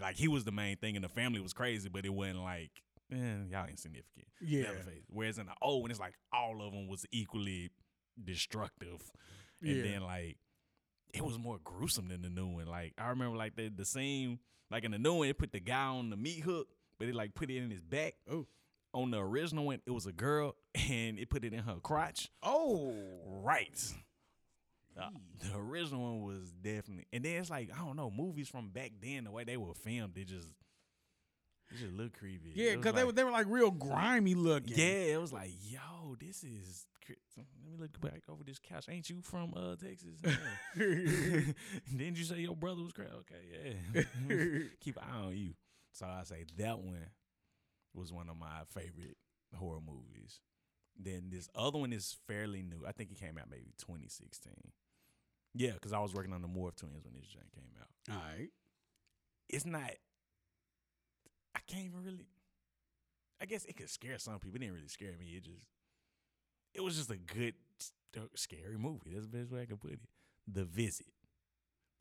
[0.00, 2.70] like he was the main thing, and the family was crazy, but it wasn't like.
[3.10, 4.26] Man, y'all insignificant.
[4.40, 4.64] Yeah.
[4.64, 5.04] Leatherface.
[5.08, 7.70] Whereas in the old one, it's like all of them was equally
[8.22, 9.00] destructive,
[9.62, 9.82] and Yeah.
[9.82, 10.36] then like
[11.18, 12.66] it was more gruesome than the new one.
[12.66, 14.38] Like I remember like the the scene
[14.70, 17.14] like in the new one, it put the guy on the meat hook, but it
[17.14, 18.14] like put it in his back.
[18.30, 18.46] Oh.
[18.94, 22.30] On the original one, it was a girl, and it put it in her crotch.
[22.42, 22.94] Oh.
[23.26, 23.78] Right.
[24.98, 28.70] Uh, the original one was definitely, and then it's like I don't know movies from
[28.70, 29.24] back then.
[29.24, 30.48] The way they were filmed, they just
[31.70, 32.52] it just looked creepy.
[32.54, 34.74] Yeah, because they like- were they were like real grimy looking.
[34.76, 36.86] yeah, it was like, yo, this is.
[37.38, 38.86] Let me look back over this couch.
[38.90, 40.20] Ain't you from uh Texas?
[40.76, 43.10] Didn't you say your brother was crazy?
[43.20, 44.02] Okay, yeah.
[44.80, 45.54] Keep an eye on you.
[45.92, 47.06] So I say that one
[47.94, 49.16] was one of my favorite
[49.56, 50.40] horror movies.
[50.98, 52.84] Then this other one is fairly new.
[52.86, 54.52] I think it came out maybe 2016.
[55.54, 58.14] Yeah, because I was working on the Morph Twins when this joint came out.
[58.14, 58.48] All right.
[59.48, 59.92] It's not.
[61.58, 62.26] I can't even really.
[63.40, 64.56] I guess it could scare some people.
[64.56, 65.26] It didn't really scare me.
[65.36, 65.66] It just.
[66.74, 67.54] It was just a good,
[68.34, 69.10] scary movie.
[69.12, 70.00] That's the best way I can put it.
[70.46, 71.06] The Visit.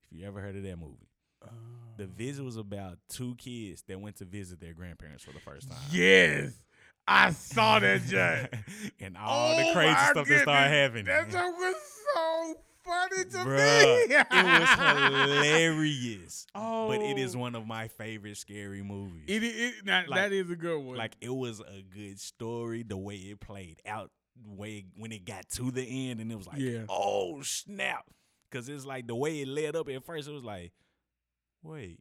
[0.05, 1.09] If you ever heard of that movie.
[1.97, 2.09] The oh.
[2.15, 5.79] Visit was about two kids that went to visit their grandparents for the first time.
[5.91, 6.53] Yes.
[7.07, 8.49] I saw that judge.
[8.99, 11.05] and all Oh the crazy stuff that started happening.
[11.05, 11.75] That joke was
[12.13, 12.55] so
[12.87, 14.15] funny to Bruh, me.
[14.15, 14.69] it was
[15.29, 16.47] hilarious.
[16.55, 17.39] Oh, But it is oh.
[17.39, 19.25] one of my favorite scary movies.
[19.27, 20.95] It, it, now, Like- that is a good one.
[20.97, 24.11] like it was a good story, the way it played out,
[24.45, 26.85] way when it got to the end, and it was like, Yeah.
[26.89, 28.05] oh snap,
[28.49, 30.71] because it's like the way it led up at first, it was like,
[31.63, 31.99] wait,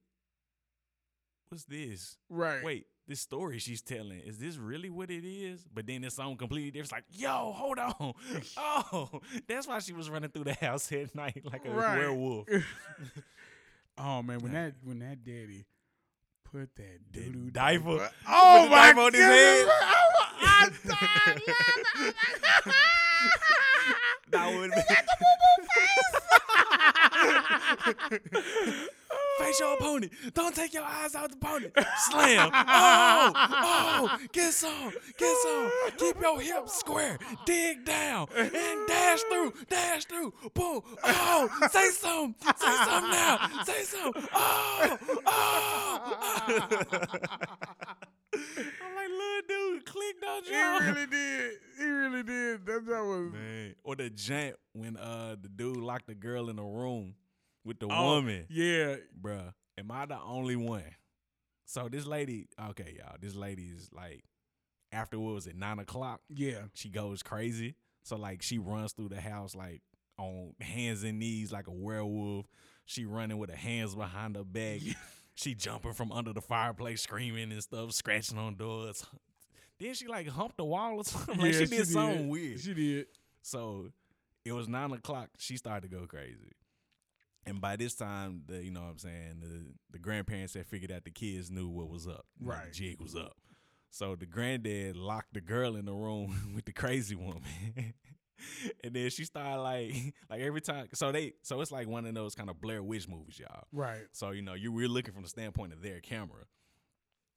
[1.48, 2.16] what's this?
[2.28, 2.62] right.
[2.62, 5.64] Wait, this story she's telling is this really what it is?
[5.72, 6.86] But then it's something completely different.
[6.86, 8.14] It's like, yo, hold on,
[8.56, 11.98] oh, that's why she was running through the house at night like a Right.
[11.98, 12.48] werewolf.
[13.98, 15.66] oh man, when that when that daddy
[16.44, 18.10] put that The doo-doo diaper.
[18.28, 19.66] Oh the my diaper on his head.
[19.68, 19.70] I,
[20.42, 21.40] I died.
[24.30, 24.86] That would Face
[29.60, 30.12] your opponent.
[30.34, 31.72] Don't take your eyes out the opponent.
[32.10, 32.50] Slam.
[32.52, 35.70] Oh, oh, get some, get some.
[35.96, 37.18] Keep your hips square.
[37.44, 40.32] Dig down and dash through, dash through.
[40.54, 40.82] Boom.
[41.04, 42.34] Oh, say something.
[42.56, 43.64] Say something now.
[43.64, 44.28] Say something.
[44.34, 46.18] Oh, oh.
[48.36, 51.52] I'm like, little dude, click don't He really did.
[51.78, 52.66] He really did.
[52.66, 53.32] That, that was.
[53.32, 53.74] Man.
[53.84, 57.14] Or the jant when uh the dude locked the girl in the room
[57.66, 58.46] with the Oh, woman.
[58.48, 58.96] Yeah.
[59.20, 59.52] Bruh.
[59.78, 60.84] Am I the only one?
[61.66, 64.22] So this lady, okay, y'all, this lady is like
[64.92, 66.20] after what was it, nine o'clock?
[66.28, 66.62] Yeah.
[66.74, 67.74] She goes crazy.
[68.04, 69.82] So like she runs through the house like
[70.16, 72.46] on hands and knees like a werewolf.
[72.86, 74.80] She running with her hands behind her back.
[75.34, 79.04] she jumping from under the fireplace, screaming and stuff, scratching on doors.
[79.78, 81.36] Then she like humped the wall or something.
[81.38, 82.58] Like yeah, she did something weird.
[82.60, 83.06] She did.
[83.42, 83.90] So
[84.42, 85.28] it was nine o'clock.
[85.36, 86.52] She started to go crazy.
[87.46, 90.90] And by this time, the you know what I'm saying, the, the grandparents had figured
[90.90, 92.26] out the kids knew what was up.
[92.40, 92.66] Right.
[92.66, 93.36] The jig was up.
[93.90, 97.42] So the granddad locked the girl in the room with the crazy woman.
[98.84, 99.94] and then she started like
[100.30, 103.08] like every time so they so it's like one of those kind of Blair Witch
[103.08, 103.64] movies, y'all.
[103.72, 104.02] Right.
[104.12, 106.44] So, you know, you we're looking from the standpoint of their camera.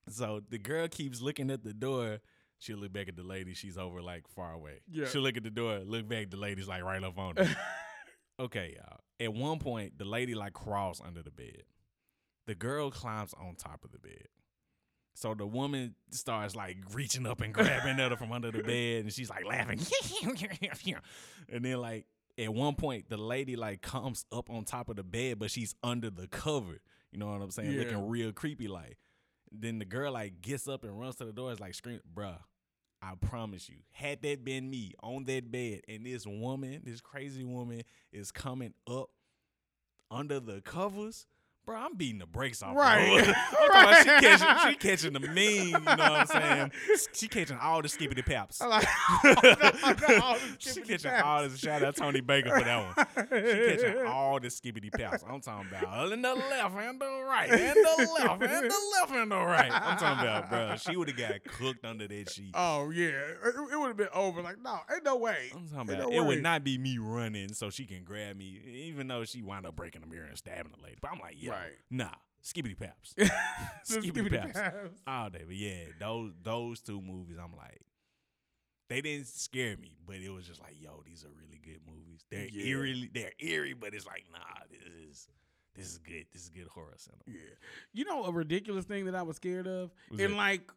[0.09, 2.19] So the girl keeps looking at the door.
[2.57, 3.53] She'll look back at the lady.
[3.53, 4.81] She's over like far away.
[4.91, 5.05] Yeah.
[5.05, 6.29] She'll look at the door, look back.
[6.29, 7.55] The lady's like right up on her.
[8.39, 8.99] okay, y'all.
[9.19, 11.63] At one point, the lady like crawls under the bed.
[12.47, 14.27] The girl climbs on top of the bed.
[15.13, 19.03] So the woman starts like reaching up and grabbing at her from under the bed,
[19.03, 19.79] and she's like laughing.
[21.49, 22.05] and then like
[22.37, 25.75] at one point, the lady like comes up on top of the bed, but she's
[25.83, 26.79] under the cover.
[27.11, 27.71] You know what I'm saying?
[27.71, 27.79] Yeah.
[27.79, 28.97] Looking real creepy like.
[29.51, 31.51] Then the girl like gets up and runs to the door.
[31.51, 32.37] It's like scream, bruh.
[33.01, 37.43] I promise you, had that been me on that bed, and this woman, this crazy
[37.43, 39.09] woman, is coming up
[40.11, 41.25] under the covers,
[41.69, 42.75] bro, I'm beating the brakes off.
[42.75, 43.19] Right.
[43.69, 45.67] About she catching, she catching the mean.
[45.67, 46.71] You know what I'm saying?
[47.13, 48.59] She catching all the skippity paps.
[48.69, 48.87] Like.
[49.23, 51.23] all the She catching paps.
[51.23, 51.59] all this.
[51.59, 53.27] Shout out Tony Baker for that one.
[53.29, 55.23] She catching all the skippity paps.
[55.29, 59.11] I'm talking about in the left and the right, and the left and the left
[59.11, 59.71] and the right.
[59.71, 60.75] I'm talking about, bro.
[60.77, 62.51] She would have got cooked under that sheet.
[62.53, 63.37] Oh yeah, it,
[63.71, 64.41] it would have been over.
[64.41, 65.49] Like no, ain't no way.
[65.53, 66.27] I'm talking Ain't about no it way.
[66.27, 69.75] would not be me running so she can grab me, even though she wound up
[69.75, 70.97] breaking the mirror and stabbing the lady.
[71.01, 71.58] But I'm like, yeah, Right.
[71.89, 72.09] Nah,
[72.43, 73.15] skibbity paps,
[73.89, 75.01] skibbity paps paps.
[75.07, 75.43] all day.
[75.45, 77.81] But yeah, those those two movies, I'm like,
[78.89, 82.25] they didn't scare me, but it was just like, yo, these are really good movies.
[82.29, 82.65] They're Yeah.
[82.65, 85.27] eerie, they're eerie, but it's like, nah, this is
[85.75, 86.25] this is good.
[86.33, 87.21] This is good horror cinema.
[87.27, 87.55] Yeah.
[87.93, 89.91] You know a ridiculous thing that I was scared of?
[90.09, 90.37] What's and that?
[90.37, 90.71] like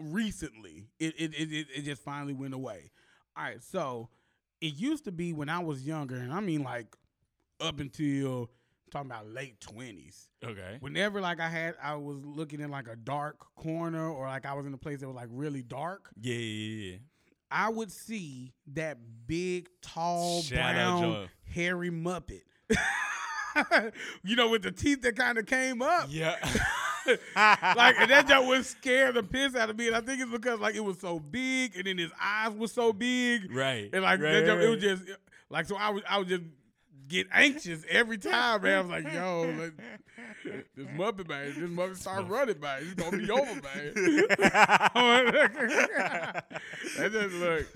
[0.00, 2.90] recently, it it, it it it just finally went away.
[3.36, 4.08] All right, so
[4.60, 6.86] it used to be when I was younger, and I mean like
[7.60, 8.50] up until
[8.92, 10.28] talking about late twenties.
[10.44, 10.76] Okay.
[10.80, 14.54] Whenever like I had I was looking in like a dark corner or like I
[14.54, 16.96] was in a place that was like really dark, Yeah, yeah, yeah.
[17.50, 22.42] I would see that big, tall, Shout brown, hairy Muppet.
[24.24, 26.06] you know, with the teeth that kind of came up.
[26.08, 26.36] Yeah.
[27.36, 29.88] like, and that joke would scare the piss out of me.
[29.88, 32.68] And I think it's because like it was so big, and then his eyes were
[32.68, 33.90] so big, right.
[33.92, 35.02] and like right, that joke, right, it was just
[35.50, 35.76] like so.
[35.76, 36.42] I was I would just
[37.12, 38.76] get anxious every time, man.
[38.76, 39.72] I was like, yo, like,
[40.76, 42.78] this Muppet man, this Muppet start running, man.
[42.82, 43.62] It's gonna be over, man.
[46.96, 47.66] that just look.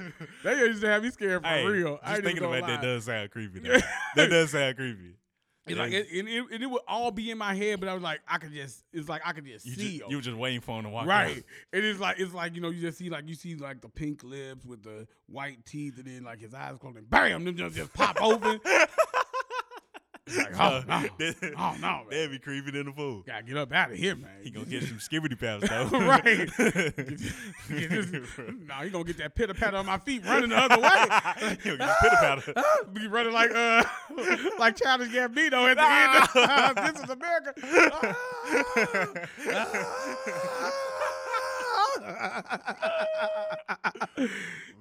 [0.45, 1.97] That used to have me scared for Hey, real.
[1.99, 3.61] Just I thinking about that does sound creepy.
[3.61, 3.79] Though.
[4.17, 5.15] that does sound creepy.
[5.69, 7.95] It's like it, and, it, and it would all be in my head, but I
[7.95, 8.85] was like, I could just.
[8.93, 10.91] It's like I could just You, see just, you were just waiting for him to
[10.91, 11.39] walk Right.
[11.39, 11.43] out.
[11.73, 13.89] It is like it's like, you know, you just see like you see like the
[13.89, 17.57] pink lips with the white teeth and then like his eyes closed and bam, them
[17.57, 18.61] just, just pop open.
[20.35, 21.01] Like, oh no.
[21.19, 22.05] That- Oh no, man.
[22.11, 23.23] That'd be creepy than the fool.
[23.27, 24.31] Gotta get up out of here, man.
[24.43, 25.87] He gonna get some skibbity paps though.
[26.01, 26.49] right.
[26.59, 28.13] Get this-
[28.67, 31.57] no, he gonna get that pitter patter on my feet running the other way.
[31.63, 32.55] He'll get pitter patter.
[32.93, 33.85] Be running like uh
[34.59, 36.77] like Childish Gambino at the end.
[36.79, 38.17] of this is America.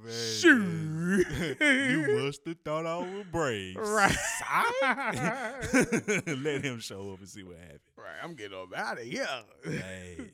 [0.10, 0.85] Shoot.
[1.18, 3.76] You must have thought I was brave.
[3.76, 4.16] Right.
[6.28, 7.82] Let him show up and see what happens.
[7.97, 9.28] Right, I'm getting up out of here.
[9.63, 10.32] Hey.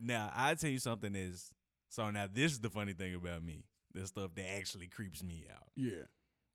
[0.00, 1.50] Now I tell you something is
[1.88, 3.64] so now this is the funny thing about me.
[3.94, 5.68] The stuff that actually creeps me out.
[5.76, 6.04] Yeah.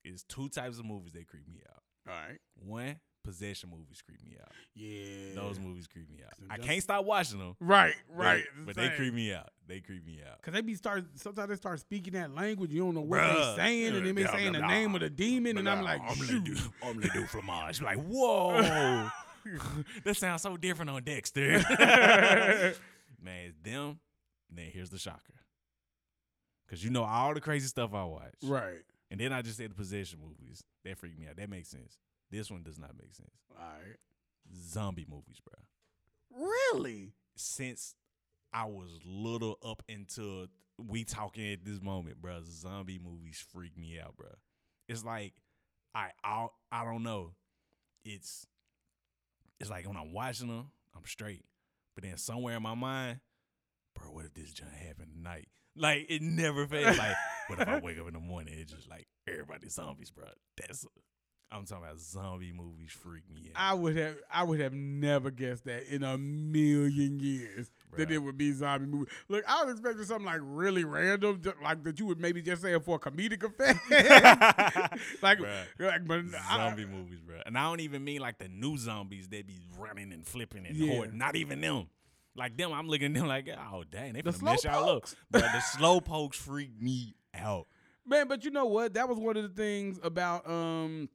[0.05, 1.82] Is two types of movies that creep me out.
[2.07, 2.39] All right.
[2.55, 4.51] One, possession movies creep me out.
[4.76, 5.36] Yeah.
[5.36, 6.34] Those movies creep me out.
[6.49, 7.55] I can't stop watching them.
[7.59, 8.43] Right, right.
[8.65, 9.49] but they creep me out.
[9.67, 10.41] They creep me out.
[10.41, 13.55] Cause they be start sometimes they start speaking that language you don't know what Bruh.
[13.55, 15.69] they saying and they be Yeah, saying blah, the blah, name of the demon and
[15.69, 16.43] I'm Blah, like I'm shoot.
[16.43, 17.82] do, I'm gonna do fromage.
[17.82, 19.09] Like, whoa,
[20.03, 21.63] that sounds so different on Dexter.
[23.21, 23.99] Man, it's them.
[24.51, 25.34] Then here's the shocker,
[26.65, 28.82] because you know all the crazy stuff I watch, right.
[29.09, 30.63] and then I just said the possession movies.
[30.86, 31.38] That freaked me out.
[31.38, 31.97] That makes sense.
[32.34, 33.30] This one does not make sense.
[33.52, 33.98] All right.
[34.68, 36.48] Zombie movies, bro.
[36.74, 37.14] Really?
[37.36, 37.94] Since
[38.52, 40.48] I was little up until
[40.80, 42.40] we talking at this moment, bro.
[42.44, 44.30] Zombie movies freak me out, bro.
[44.90, 45.34] It's like
[45.94, 47.34] I I I don't know.
[48.04, 48.48] It's
[49.60, 51.46] it's like when I'm watching them, I'm straight.
[51.94, 53.20] But then somewhere in my mind,
[53.96, 55.50] bro, what if this just happened tonight?
[55.76, 56.98] Like it never fails.
[56.98, 57.16] like
[57.46, 60.26] what if I wake up in the morning it's just like everybody's zombies, bro.
[60.58, 60.88] That's
[61.54, 63.62] I'm talking about zombie movies freak me out.
[63.72, 68.18] I would have I would have never guessed that in a million years that it
[68.18, 69.12] would be zombie movie.
[69.30, 72.74] Look, I was expecting something like really random, like that you would maybe just say
[72.74, 73.80] it for a comedic effect.
[75.22, 75.64] like, Bruh.
[75.80, 77.36] like, but I- zombie movies, bro.
[77.45, 80.76] And I don't even mean like the new zombies that be running and flipping and
[80.76, 80.93] Yeah.
[80.95, 81.18] hoarding.
[81.18, 81.88] Not even them.
[82.36, 85.06] Like them, I'm looking at them like, oh dang, they The finna mess y'all up.
[85.30, 87.68] But the slow pokes freak me out.
[88.06, 88.95] Man, but you know what?
[88.95, 91.10] That was one of the things about um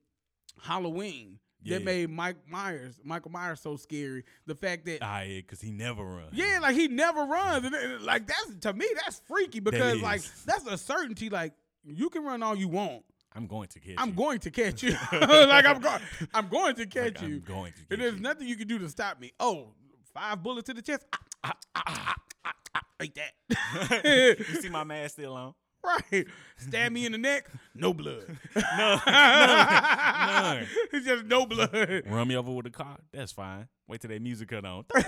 [0.63, 1.79] Halloween Yeah.
[1.79, 4.25] that made Mike Myers, Michael Myers, so scary.
[4.47, 6.31] The fact that Ah, yeah, cause he never runs.
[6.33, 10.23] yeah, like he never runs, and it- like that's to me that's freaky because like
[10.45, 11.29] that's a certainty.
[11.31, 11.53] Like
[11.85, 13.03] you can run all you want,
[13.35, 13.95] I'm going to catch you.
[13.99, 14.15] I'm you.
[14.15, 14.91] going to catch you.
[15.13, 16.01] like I'm going,
[16.35, 17.41] I'm going to Like, catch I'm you.
[17.41, 18.21] going to And there's you.
[18.21, 19.33] nothing you can do to stop me.
[19.41, 19.69] Oh,
[20.15, 21.05] five bullets to the chest.
[21.13, 24.39] Ah, ah, ah, ah, ah, ah, like that.
[24.49, 25.55] you see my mask still on?
[25.85, 26.27] Right.
[26.57, 27.49] Stab me in the neck.
[27.75, 28.25] No blood.
[28.57, 30.67] No, none.
[30.93, 32.03] It's just no blood.
[32.07, 32.99] Run me over with a car.
[33.13, 33.69] That's fine.
[33.87, 34.85] Wait till that music cut on.
[34.95, 35.01] Yo,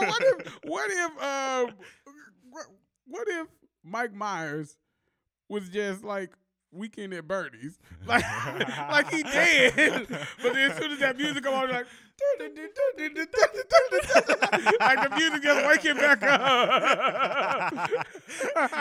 [0.00, 1.66] what if what if uh,
[2.50, 2.64] what,
[3.06, 3.46] what if
[3.84, 4.76] Mike Myers
[5.48, 6.32] was just like
[6.72, 7.78] weekend at Bernie's?
[8.06, 8.24] Like
[8.90, 10.08] like he did.
[10.42, 11.86] but then as soon as that music come on, like
[14.80, 17.82] like the music just wake him back up.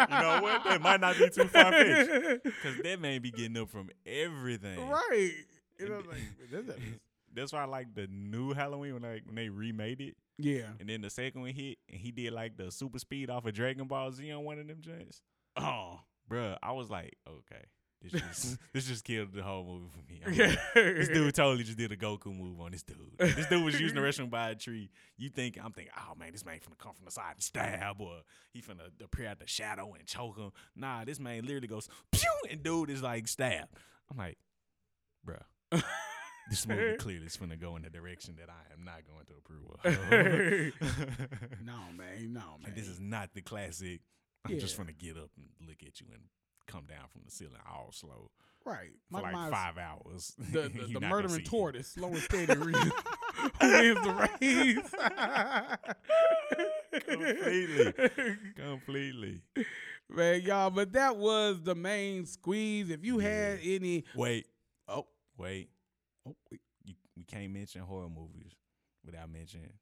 [0.09, 0.63] you know what?
[0.63, 2.43] That might not be too far fetched.
[2.43, 4.79] Because that man be getting up from everything.
[4.89, 5.33] right.
[5.79, 6.21] You know, like,
[7.33, 10.15] That's why I like the new Halloween when like when they remade it.
[10.37, 10.69] yeah.
[10.79, 13.53] And then the second one hit and he did like the super speed off of
[13.53, 15.21] Dragon Ball Z on one of them joints.
[15.55, 15.99] Oh.
[16.29, 17.63] Bruh, I was like, okay.
[18.01, 20.21] This just this just killed the whole movie for me.
[20.25, 20.59] I'm like,
[20.97, 22.97] this dude totally just did a Goku move on this dude.
[23.17, 24.89] This dude was using the restroom by a tree.
[25.17, 27.99] You think I'm thinking, oh man, this man finna come from the side and stab,
[27.99, 28.21] or
[28.53, 30.51] he finna appear at the shadow and choke him.
[30.75, 33.73] Nah, this man literally goes pew, and dude is like stabbed.
[34.11, 34.37] I'm like,
[35.27, 35.81] bruh,
[36.49, 39.33] this movie clearly is finna go in a direction that I am not going to
[39.39, 41.63] approve of.
[41.65, 42.67] no man, no man.
[42.67, 44.01] And this is not the classic.
[44.45, 44.83] I'm just Yeah.
[44.85, 46.21] finna get up and look at you and
[46.67, 48.29] come down from the ceiling all slow
[48.65, 48.91] right.
[49.09, 50.33] for Mike like Myers- five hours.
[50.51, 54.93] the, the, the murdering tortoise, slow and steady, re- wins the race.
[57.07, 57.93] Completely.
[58.55, 59.41] Completely.
[60.09, 62.89] Man, y'all, but that was the main squeeze.
[62.89, 64.47] If you had any, Wait,
[64.87, 65.05] oh,
[65.37, 65.69] wait.
[66.25, 66.61] oh, wait.
[66.85, 68.53] You, we can't mention horror movies
[69.05, 69.73] without mentioning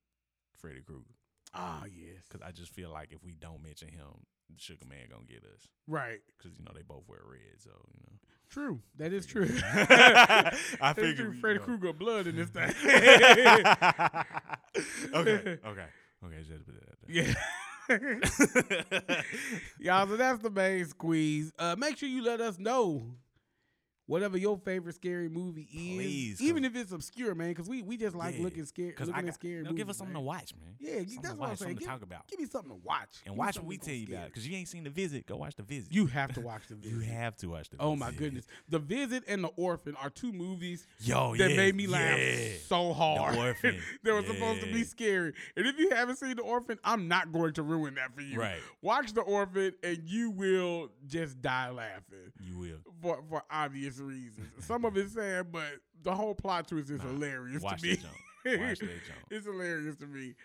[0.57, 1.13] Freddy Krueger.
[1.53, 5.07] ah, yes, Because I just feel like if we don't mention him, the Sugar Man
[5.09, 5.67] gonna get us.
[5.87, 7.59] right, Because, you know, they both wear red.
[7.59, 8.17] So, you know.
[8.49, 8.79] true.
[8.97, 9.49] That is true.
[9.63, 11.39] I figured.
[11.39, 11.59] Freddy.
[11.59, 12.69] Krueger blood in this thing.
[15.13, 15.87] okay, okay.
[16.23, 17.33] Okay, just put out yeah.
[19.79, 21.51] Y'all, so that's the main squeeze.
[21.59, 23.03] Uh, make sure you let us know
[24.07, 27.49] whatever your favorite scary movie is, even if it's obscure, man.
[27.49, 29.63] Because we we just like Yeah, looking scary, Because looking I at got, scary you
[29.63, 29.77] movies.
[29.77, 30.21] give us something man.
[30.21, 30.75] to watch, man.
[30.79, 31.57] Yeah, Something that's what I'm saying.
[31.57, 32.27] something Give, to talk about.
[32.27, 33.09] give me something to watch.
[33.25, 34.25] And watch what we tell you about.
[34.27, 35.25] Because you ain't seen The Visit.
[35.25, 35.93] Go watch The Visit.
[35.93, 37.13] You have to watch the You visit.
[37.13, 40.85] have to watch The Oh my goodness, The Visit and The Orphan are two movies
[40.99, 42.49] Yo, that yeah, made me laugh yeah.
[42.67, 43.35] so hard.
[43.35, 45.33] The Orphan, they were supposed to be scary.
[45.57, 48.39] And if you haven't seen The Orphan, I'm not going to ruin that for you.
[48.39, 48.59] Right.
[48.81, 52.77] Watch The Orphan and you will just die laughing You will.
[53.01, 54.47] for for obvious reasons.
[54.59, 57.97] Some of it's sad, but the whole plot twist is Nah, hilarious Watch to me.
[58.45, 59.19] Watch that jump.
[59.31, 60.35] it's hilarious to me.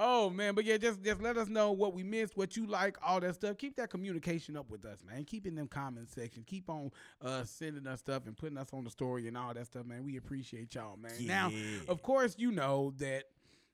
[0.00, 2.96] Oh man, but yeah, just just let us know what we missed, what you like,
[3.04, 3.58] all that stuff.
[3.58, 5.24] Keep that communication up with us, man.
[5.24, 6.44] Keep in them comment section.
[6.46, 9.66] Keep on uh sending us stuff and putting us on the story and all that
[9.66, 10.04] stuff, man.
[10.04, 11.10] We appreciate y'all, man.
[11.22, 11.50] Now,
[11.88, 13.24] of course, you know that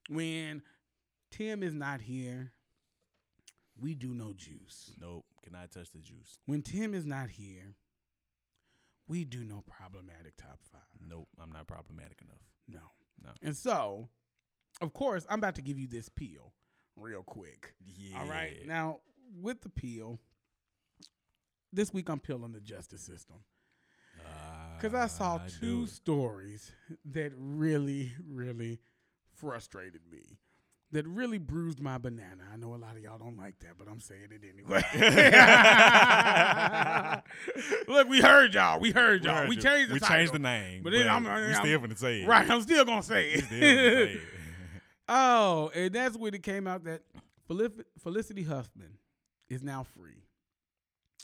[0.09, 0.63] when
[1.31, 2.53] Tim is not here,
[3.79, 4.93] we do no juice.
[4.99, 5.27] Nope.
[5.43, 6.39] Cannot touch the juice.
[6.47, 7.75] When Tim is not here,
[9.09, 10.81] we do no problematic top five.
[11.07, 12.43] Nope, I'm not problematic enough.
[12.69, 12.81] No.
[13.23, 13.31] No.
[13.43, 14.09] And so,
[14.81, 16.53] of course, I'm about to give you this peel
[16.97, 17.75] real quick.
[17.85, 18.21] Yeah.
[18.21, 18.57] All right.
[18.67, 19.01] Now,
[19.41, 20.19] with the peel,
[21.73, 23.37] this week I'm peeling the justice system.
[24.77, 26.73] Because I saw Ah, two stories
[27.05, 28.81] that really, really
[29.35, 30.39] frustrated me.
[30.95, 32.45] That really bruised my banana.
[32.53, 34.81] I know a lot of y'all don't like that, but I'm saying it anyway.
[37.89, 38.79] Look, we heard y'all.
[38.79, 39.49] We heard y'all.
[39.49, 39.63] We, you.
[39.63, 40.17] changed the We title.
[40.17, 42.29] changed the name, But then I'm- I'm- still gonna say it.
[42.29, 43.41] Right, I'm still gonna say it.
[43.41, 44.21] gonna say it.
[45.09, 47.03] oh, and that's when it came out that
[48.01, 48.99] Felicity Huffman
[49.49, 50.23] is now free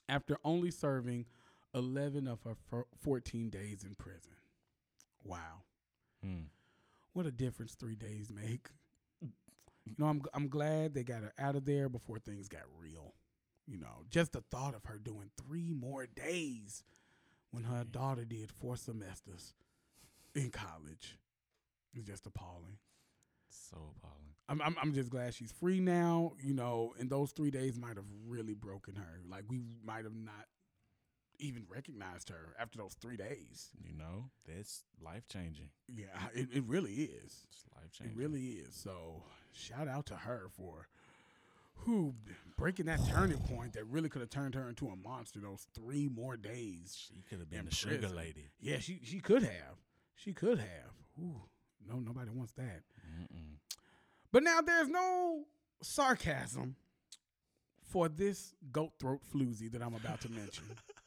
[0.08, 1.26] after only serving
[1.74, 2.56] 11 of her
[3.04, 4.32] 14 days in prison.
[5.24, 5.62] Wow,
[6.24, 6.46] Hmm.
[7.12, 8.68] what a difference three days make.
[9.84, 13.14] You know, I'm I'm glad they got her out of there before things got real.
[13.66, 16.82] You know, just the thought of her doing three more days
[17.50, 19.54] when her daughter did four semesters
[20.34, 21.18] in college
[21.94, 22.78] is just appalling.
[23.48, 24.16] So appalling.
[24.48, 26.32] I'm, I'm I'm just glad she's free now.
[26.42, 29.20] You know, and those three days might have really broken her.
[29.28, 30.46] Like we might have not
[31.40, 33.70] even recognized her after those three days.
[33.84, 35.70] You know, that's life changing.
[35.88, 37.46] Yeah, it, it really is.
[37.50, 38.74] It's life It really is.
[38.74, 39.22] So
[39.52, 40.88] shout out to her for
[41.84, 42.14] who
[42.56, 45.40] breaking that turning point that really could have turned her into a monster.
[45.40, 46.96] Those three more days.
[46.96, 48.50] She could have been a sugar lady.
[48.60, 49.78] Yeah, she she could have.
[50.14, 50.92] She could have.
[51.18, 51.40] Ooh,
[51.88, 52.82] no, nobody wants that.
[53.20, 53.56] Mm-mm.
[54.32, 55.44] But now there's no
[55.82, 56.76] sarcasm
[57.82, 60.64] for this goat throat floozy that I'm about to mention.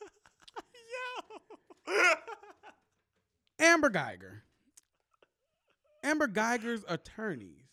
[3.60, 4.42] Amber Guyger.
[6.04, 7.66] Amber Guyger's attorneys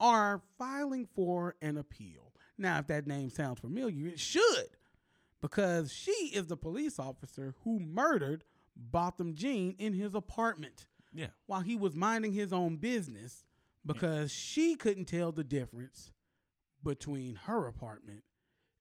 [0.00, 2.32] are filing for an appeal.
[2.56, 4.70] Now, if that name sounds familiar, it should,
[5.40, 8.44] because she is the police officer who murdered
[8.76, 11.28] Botham Jean in his apartment Yeah.
[11.46, 13.44] while he was minding his own business
[13.84, 16.12] because she couldn't tell the difference
[16.84, 18.22] between her apartment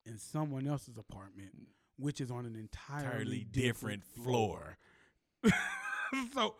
[0.05, 1.66] and someone else's apartment, mm.
[1.98, 4.78] Which is on an entirely, Entirely different, different floor.
[6.34, 6.56] so,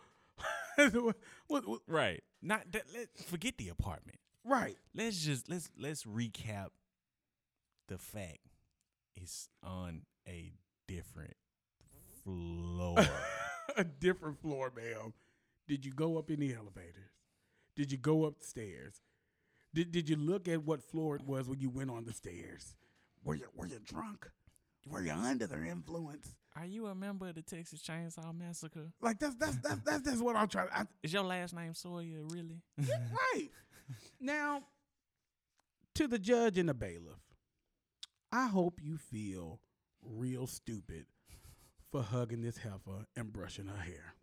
[1.48, 2.22] what, what- Right.
[2.40, 2.84] Not that.
[2.94, 4.18] Let forget the apartment.
[4.44, 4.76] right.
[4.94, 6.68] Let's just let's let's recap
[7.88, 8.38] the fact
[9.16, 10.52] it's on a
[10.86, 11.34] different
[12.22, 12.96] floor.
[13.76, 15.14] a different floor, ma'am.
[15.66, 17.10] Did you go up in the elevators?
[17.74, 19.00] Did you go upstairs?
[19.74, 22.76] Did Did you look at what floor it was when you went on the stairs?
[23.24, 24.30] Were you Were you drunk?
[24.90, 26.34] Were you under their influence?
[26.56, 28.90] Are you a member of the Texas Chainsaw Massacre?
[29.00, 30.68] Like that's that's that's that's, that's what I'm trying.
[30.74, 32.22] I, Is your last name Sawyer?
[32.24, 32.62] Really?
[32.78, 33.50] right
[34.20, 34.62] now,
[35.94, 37.20] to the judge and the bailiff,
[38.32, 39.60] I hope you feel
[40.02, 41.06] real stupid
[41.90, 44.14] for hugging this heifer and brushing her hair.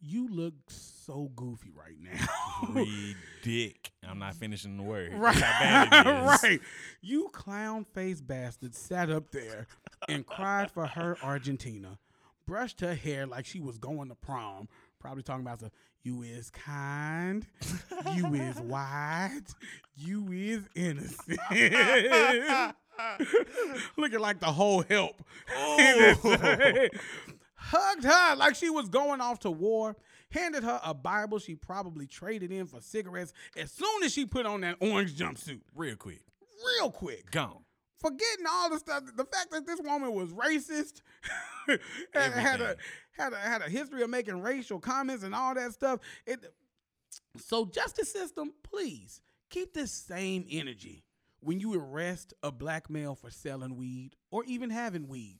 [0.00, 2.26] You look so goofy right now.
[2.74, 3.90] Read dick.
[4.06, 5.14] I'm not finishing the word.
[5.14, 6.42] Right, how bad it is.
[6.42, 6.60] right.
[7.00, 9.66] You clown face bastard sat up there
[10.08, 11.98] and cried for her Argentina,
[12.46, 14.68] brushed her hair like she was going to prom.
[15.00, 15.70] Probably talking about the
[16.02, 17.46] you is kind,
[18.14, 19.54] you is wise,
[19.96, 21.40] you is innocent.
[23.96, 25.16] Looking like the whole help.
[25.56, 26.88] Oh.
[27.66, 29.96] Hugged her like she was going off to war.
[30.30, 34.46] Handed her a Bible she probably traded in for cigarettes as soon as she put
[34.46, 36.20] on that orange jumpsuit Real quick.
[36.78, 37.30] real quick.
[37.30, 37.64] Gone.
[37.98, 41.00] Forgetting all the stuff, the fact that this woman was racist,
[42.12, 42.76] had, had a
[43.12, 46.00] had a had a history of making racial comments and all that stuff.
[46.26, 46.44] It,
[47.38, 51.04] so justice system, please keep this same energy
[51.40, 55.38] when you arrest a black male for selling weed or even having weed.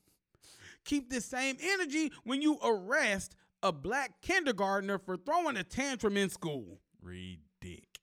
[0.85, 6.28] Keep this same energy when you arrest a black kindergartner for throwing a tantrum in
[6.28, 6.78] school.
[7.01, 8.01] Read dick.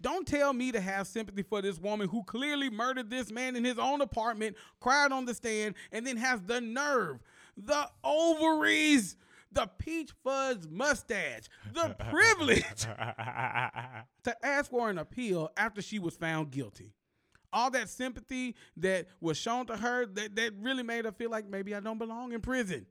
[0.00, 3.64] Don't tell me to have sympathy for this woman who clearly murdered this man in
[3.64, 7.20] his own apartment, cried on the stand, and then has the nerve,
[7.56, 9.16] the ovaries,
[9.52, 12.82] the peach fuzz mustache, the privilege
[14.24, 16.94] to ask for an appeal after she was found guilty.
[17.52, 21.48] All that sympathy that was shown to her that, that really made her feel like
[21.48, 22.86] maybe I don't belong in prison.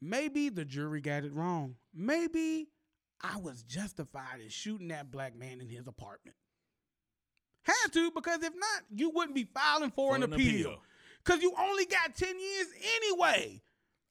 [0.00, 1.76] Maybe the jury got it wrong.
[1.94, 2.68] Maybe
[3.20, 6.36] I was justified in shooting that black man in his apartment.
[7.62, 10.66] Had to, because if not, you wouldn't be filing for, For an, an appeal.
[10.66, 10.82] appeal.
[11.24, 12.66] Because you only got 10 years
[12.96, 13.62] anyway.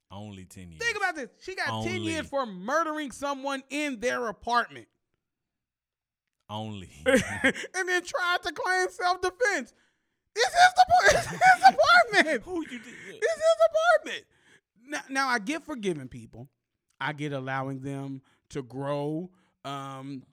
[0.10, 0.84] Only 10 years.
[0.84, 1.30] Think about this.
[1.42, 4.88] She got 10 years for murdering someone in their apartment.
[6.54, 6.92] Only.
[7.06, 9.74] and then tried to claim self defense.
[10.36, 12.44] It's his, it's his apartment.
[12.44, 12.94] Who you did?
[13.10, 14.26] It's his apartment.
[14.88, 16.48] now, now I get forgiving people.
[17.02, 19.32] I get allowing them to grow
[19.66, 20.24] um,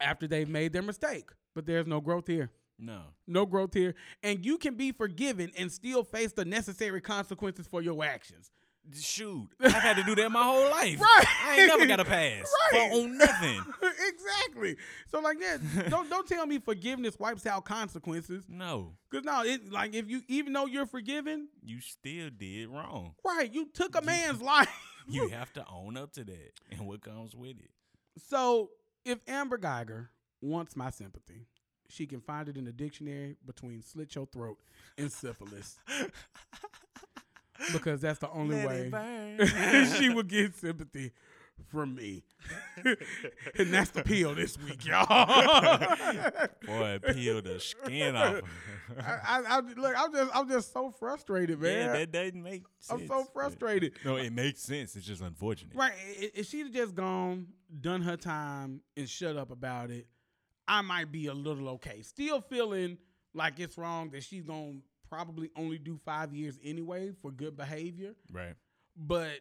[0.00, 1.30] after they've made their mistake.
[1.54, 2.50] But there's no growth here.
[2.78, 3.00] No.
[3.26, 3.94] No growth here.
[4.22, 8.52] And you can be forgiven and still face the necessary consequences for your actions.
[8.94, 11.00] Shoot, I've had to do that my whole life.
[11.00, 11.24] Right.
[11.44, 12.90] I ain't never got a pass Right.
[12.92, 13.60] for on nothing.
[14.08, 14.76] exactly.
[15.10, 18.44] So like that, don't don't tell me forgiveness wipes out consequences.
[18.48, 23.14] No, Cause no, it like if you even though you're forgiven, you still did wrong.
[23.24, 24.68] right, you took a man's life.
[25.08, 27.70] You have to own up to that and what comes with it.
[28.28, 28.70] So
[29.04, 30.08] if Amber Guyger
[30.40, 31.46] wants my sympathy,
[31.88, 34.58] she can find it in the dictionary between slit your throat
[34.98, 35.78] and syphilis.
[37.72, 38.90] Because that's the only way
[39.98, 41.12] she would get sympathy
[41.68, 42.22] from me.
[42.84, 45.06] and that's the peel this week, y'all.
[46.66, 48.34] Boy, peel the skin off.
[48.36, 48.42] of
[48.98, 49.22] I, her.
[49.26, 51.86] I, I, look, I'm just, I'm just so frustrated, man.
[51.86, 53.00] Man, that doesn't make sense.
[53.02, 53.94] I'm so but- frustrated.
[54.04, 54.96] No, it makes sense.
[54.96, 55.74] It's just unfortunate.
[55.74, 55.92] Right?
[56.20, 57.48] i- If she'd just gone,
[57.80, 60.06] done her time, and shut up about it,
[60.68, 62.02] I might be a little okay.
[62.02, 62.98] Still feeling
[63.34, 64.76] like it's wrong that she's gonna
[65.08, 68.14] probably only do five years anyway for good behavior.
[68.32, 68.54] Right.
[68.96, 69.40] But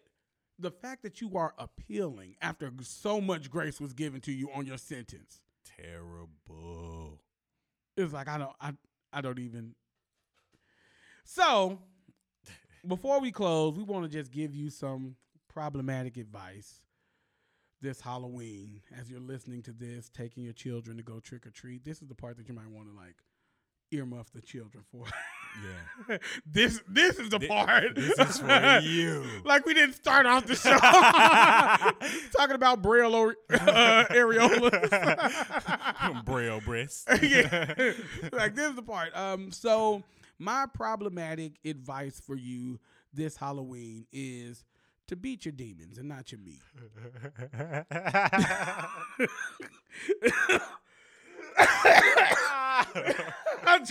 [0.59, 4.65] the fact that you are appealing after so much grace was given to you on
[4.65, 5.41] your sentence
[5.77, 7.19] Terrible.
[7.97, 8.73] it's like I don't, I,
[9.11, 9.75] I don't even.
[11.23, 11.79] So,
[12.87, 15.15] before we close, we want to just give you some
[15.49, 16.81] problematic advice
[17.81, 21.83] this Halloween as you're listening to this, taking your children to go trick or treat.
[21.83, 23.15] This is the part that you might want to like
[23.93, 25.05] earmuff the children for.
[25.63, 26.17] Yeah.
[26.45, 27.95] this this is the Thi- part.
[27.95, 29.23] This is for you.
[29.45, 30.77] like we didn't start off the show
[32.37, 34.89] talking about braille or, uh, areolas.
[36.25, 37.05] Braille breasts.
[37.21, 37.73] yeah.
[38.31, 39.15] like this is the part.
[39.15, 40.03] Um, so
[40.37, 42.79] my problematic advice for you
[43.13, 44.63] this Halloween is
[45.07, 46.61] to beat your demons and not your meat.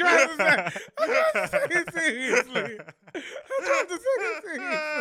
[0.02, 0.56] I'm trying to say,
[0.98, 2.78] I'm trying to say it seriously.
[3.14, 4.94] I'm trying to say it seriously.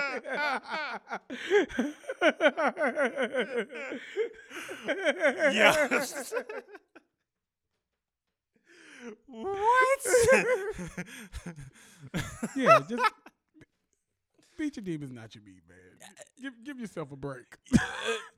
[5.54, 5.88] yeah.
[9.28, 10.00] what?
[12.56, 13.02] Yeah, just
[14.58, 15.78] beat your demons, not your meat, man.
[16.42, 17.58] Give give yourself a break.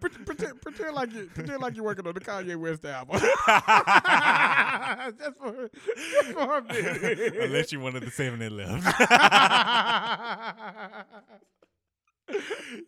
[0.00, 3.18] pretend, pretend, pretend like you pretend like you're working on the Kanye West album.
[5.18, 7.36] just for just for a minute.
[7.36, 8.84] Unless you wanted the seven and left.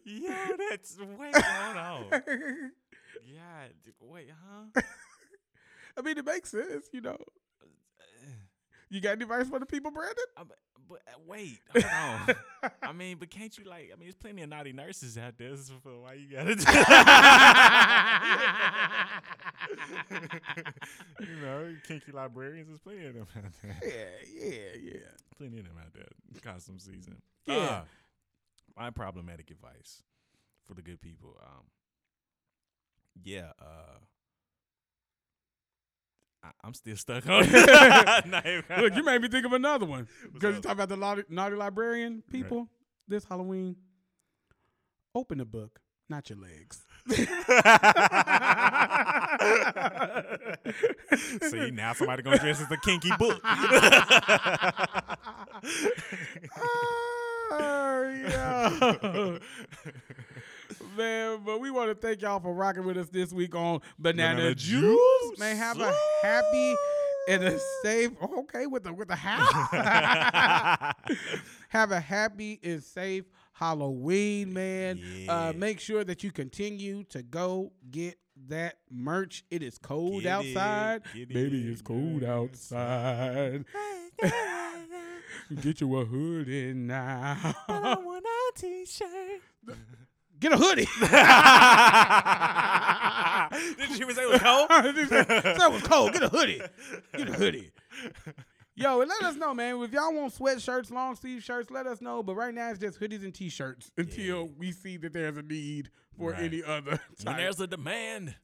[0.05, 2.05] yeah, that's wait, hold on.
[3.25, 3.69] Yeah,
[4.01, 4.83] wait, huh?
[5.97, 7.19] I mean, it makes sense, you know.
[8.93, 10.23] You got any advice for the people, Brandon?
[10.37, 12.35] Uh, but, but uh, wait, hold on.
[12.83, 13.89] I mean, but can't you like?
[13.91, 15.57] I mean, there's plenty of naughty nurses out there.
[15.57, 15.73] So
[16.03, 16.55] why you gotta?
[16.55, 16.63] Do
[21.27, 22.69] you know, kinky librarians.
[22.69, 23.79] There's plenty of them out there.
[23.83, 25.09] Yeah, yeah, yeah.
[25.39, 26.09] Plenty of them out there.
[26.43, 27.23] Costume season.
[27.47, 27.57] Yeah.
[27.57, 27.85] Uh,
[28.77, 30.03] my problematic advice
[30.67, 31.39] for the good people.
[31.43, 31.63] Um.
[33.25, 33.53] Yeah.
[33.59, 34.01] Uh.
[36.43, 37.45] I, I'm still stuck on.
[37.47, 38.65] it.
[38.79, 41.57] Look, you made me think of another one because you talk about the naughty, naughty
[41.57, 42.69] librarian people
[43.09, 43.77] this Halloween.
[45.15, 46.85] Open the book, not your legs.
[51.51, 53.41] See, now somebody gonna dress as a kinky book.
[57.51, 59.39] Oh, yeah.
[60.97, 64.37] Man, but we want to thank y'all for rocking with us this week on Banana,
[64.37, 64.81] Banana Juice.
[64.81, 65.39] Juice.
[65.39, 66.75] Man, have a happy
[67.29, 68.11] and a safe.
[68.23, 70.93] Okay, with the with the how?
[71.69, 75.01] have a happy and safe Halloween, man.
[75.29, 78.19] Uh, make sure that you continue to go get
[78.49, 79.45] that merch.
[79.51, 81.03] It is cold Get outside.
[81.15, 83.65] get Baby, it, it's cold outside.
[85.61, 87.37] Get you a hoodie now.
[87.69, 89.43] I want a t-shirt.
[90.43, 90.89] Get a hoodie.
[93.79, 94.69] Did you even say it was cold?
[94.71, 96.13] that was cold.
[96.13, 96.61] Get a hoodie.
[97.17, 97.71] Get a hoodie.
[98.75, 99.81] Yo, and let us know, man.
[99.83, 102.25] If y'all want sweatshirts, long sleeve shirts, let us know.
[102.25, 105.91] But right now it's just hoodies and t-shirts until we see that there's a need
[106.19, 106.43] for Right.
[106.43, 106.99] any other.
[107.23, 108.35] When there's a demand,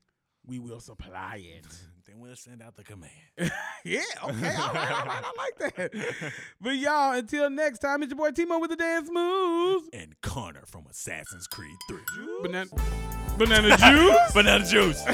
[0.46, 1.66] we will supply it.
[2.08, 3.12] Then we'll send out the command.
[3.84, 6.32] yeah, okay, all right, all right, I like that.
[6.60, 9.88] But y'all, until next time, it's your boy Timo with the dance moves.
[9.92, 11.98] And Connor from Assassin's Creed 3.
[12.42, 12.70] Banana,
[13.36, 14.32] banana juice.
[14.32, 15.04] Banana juice.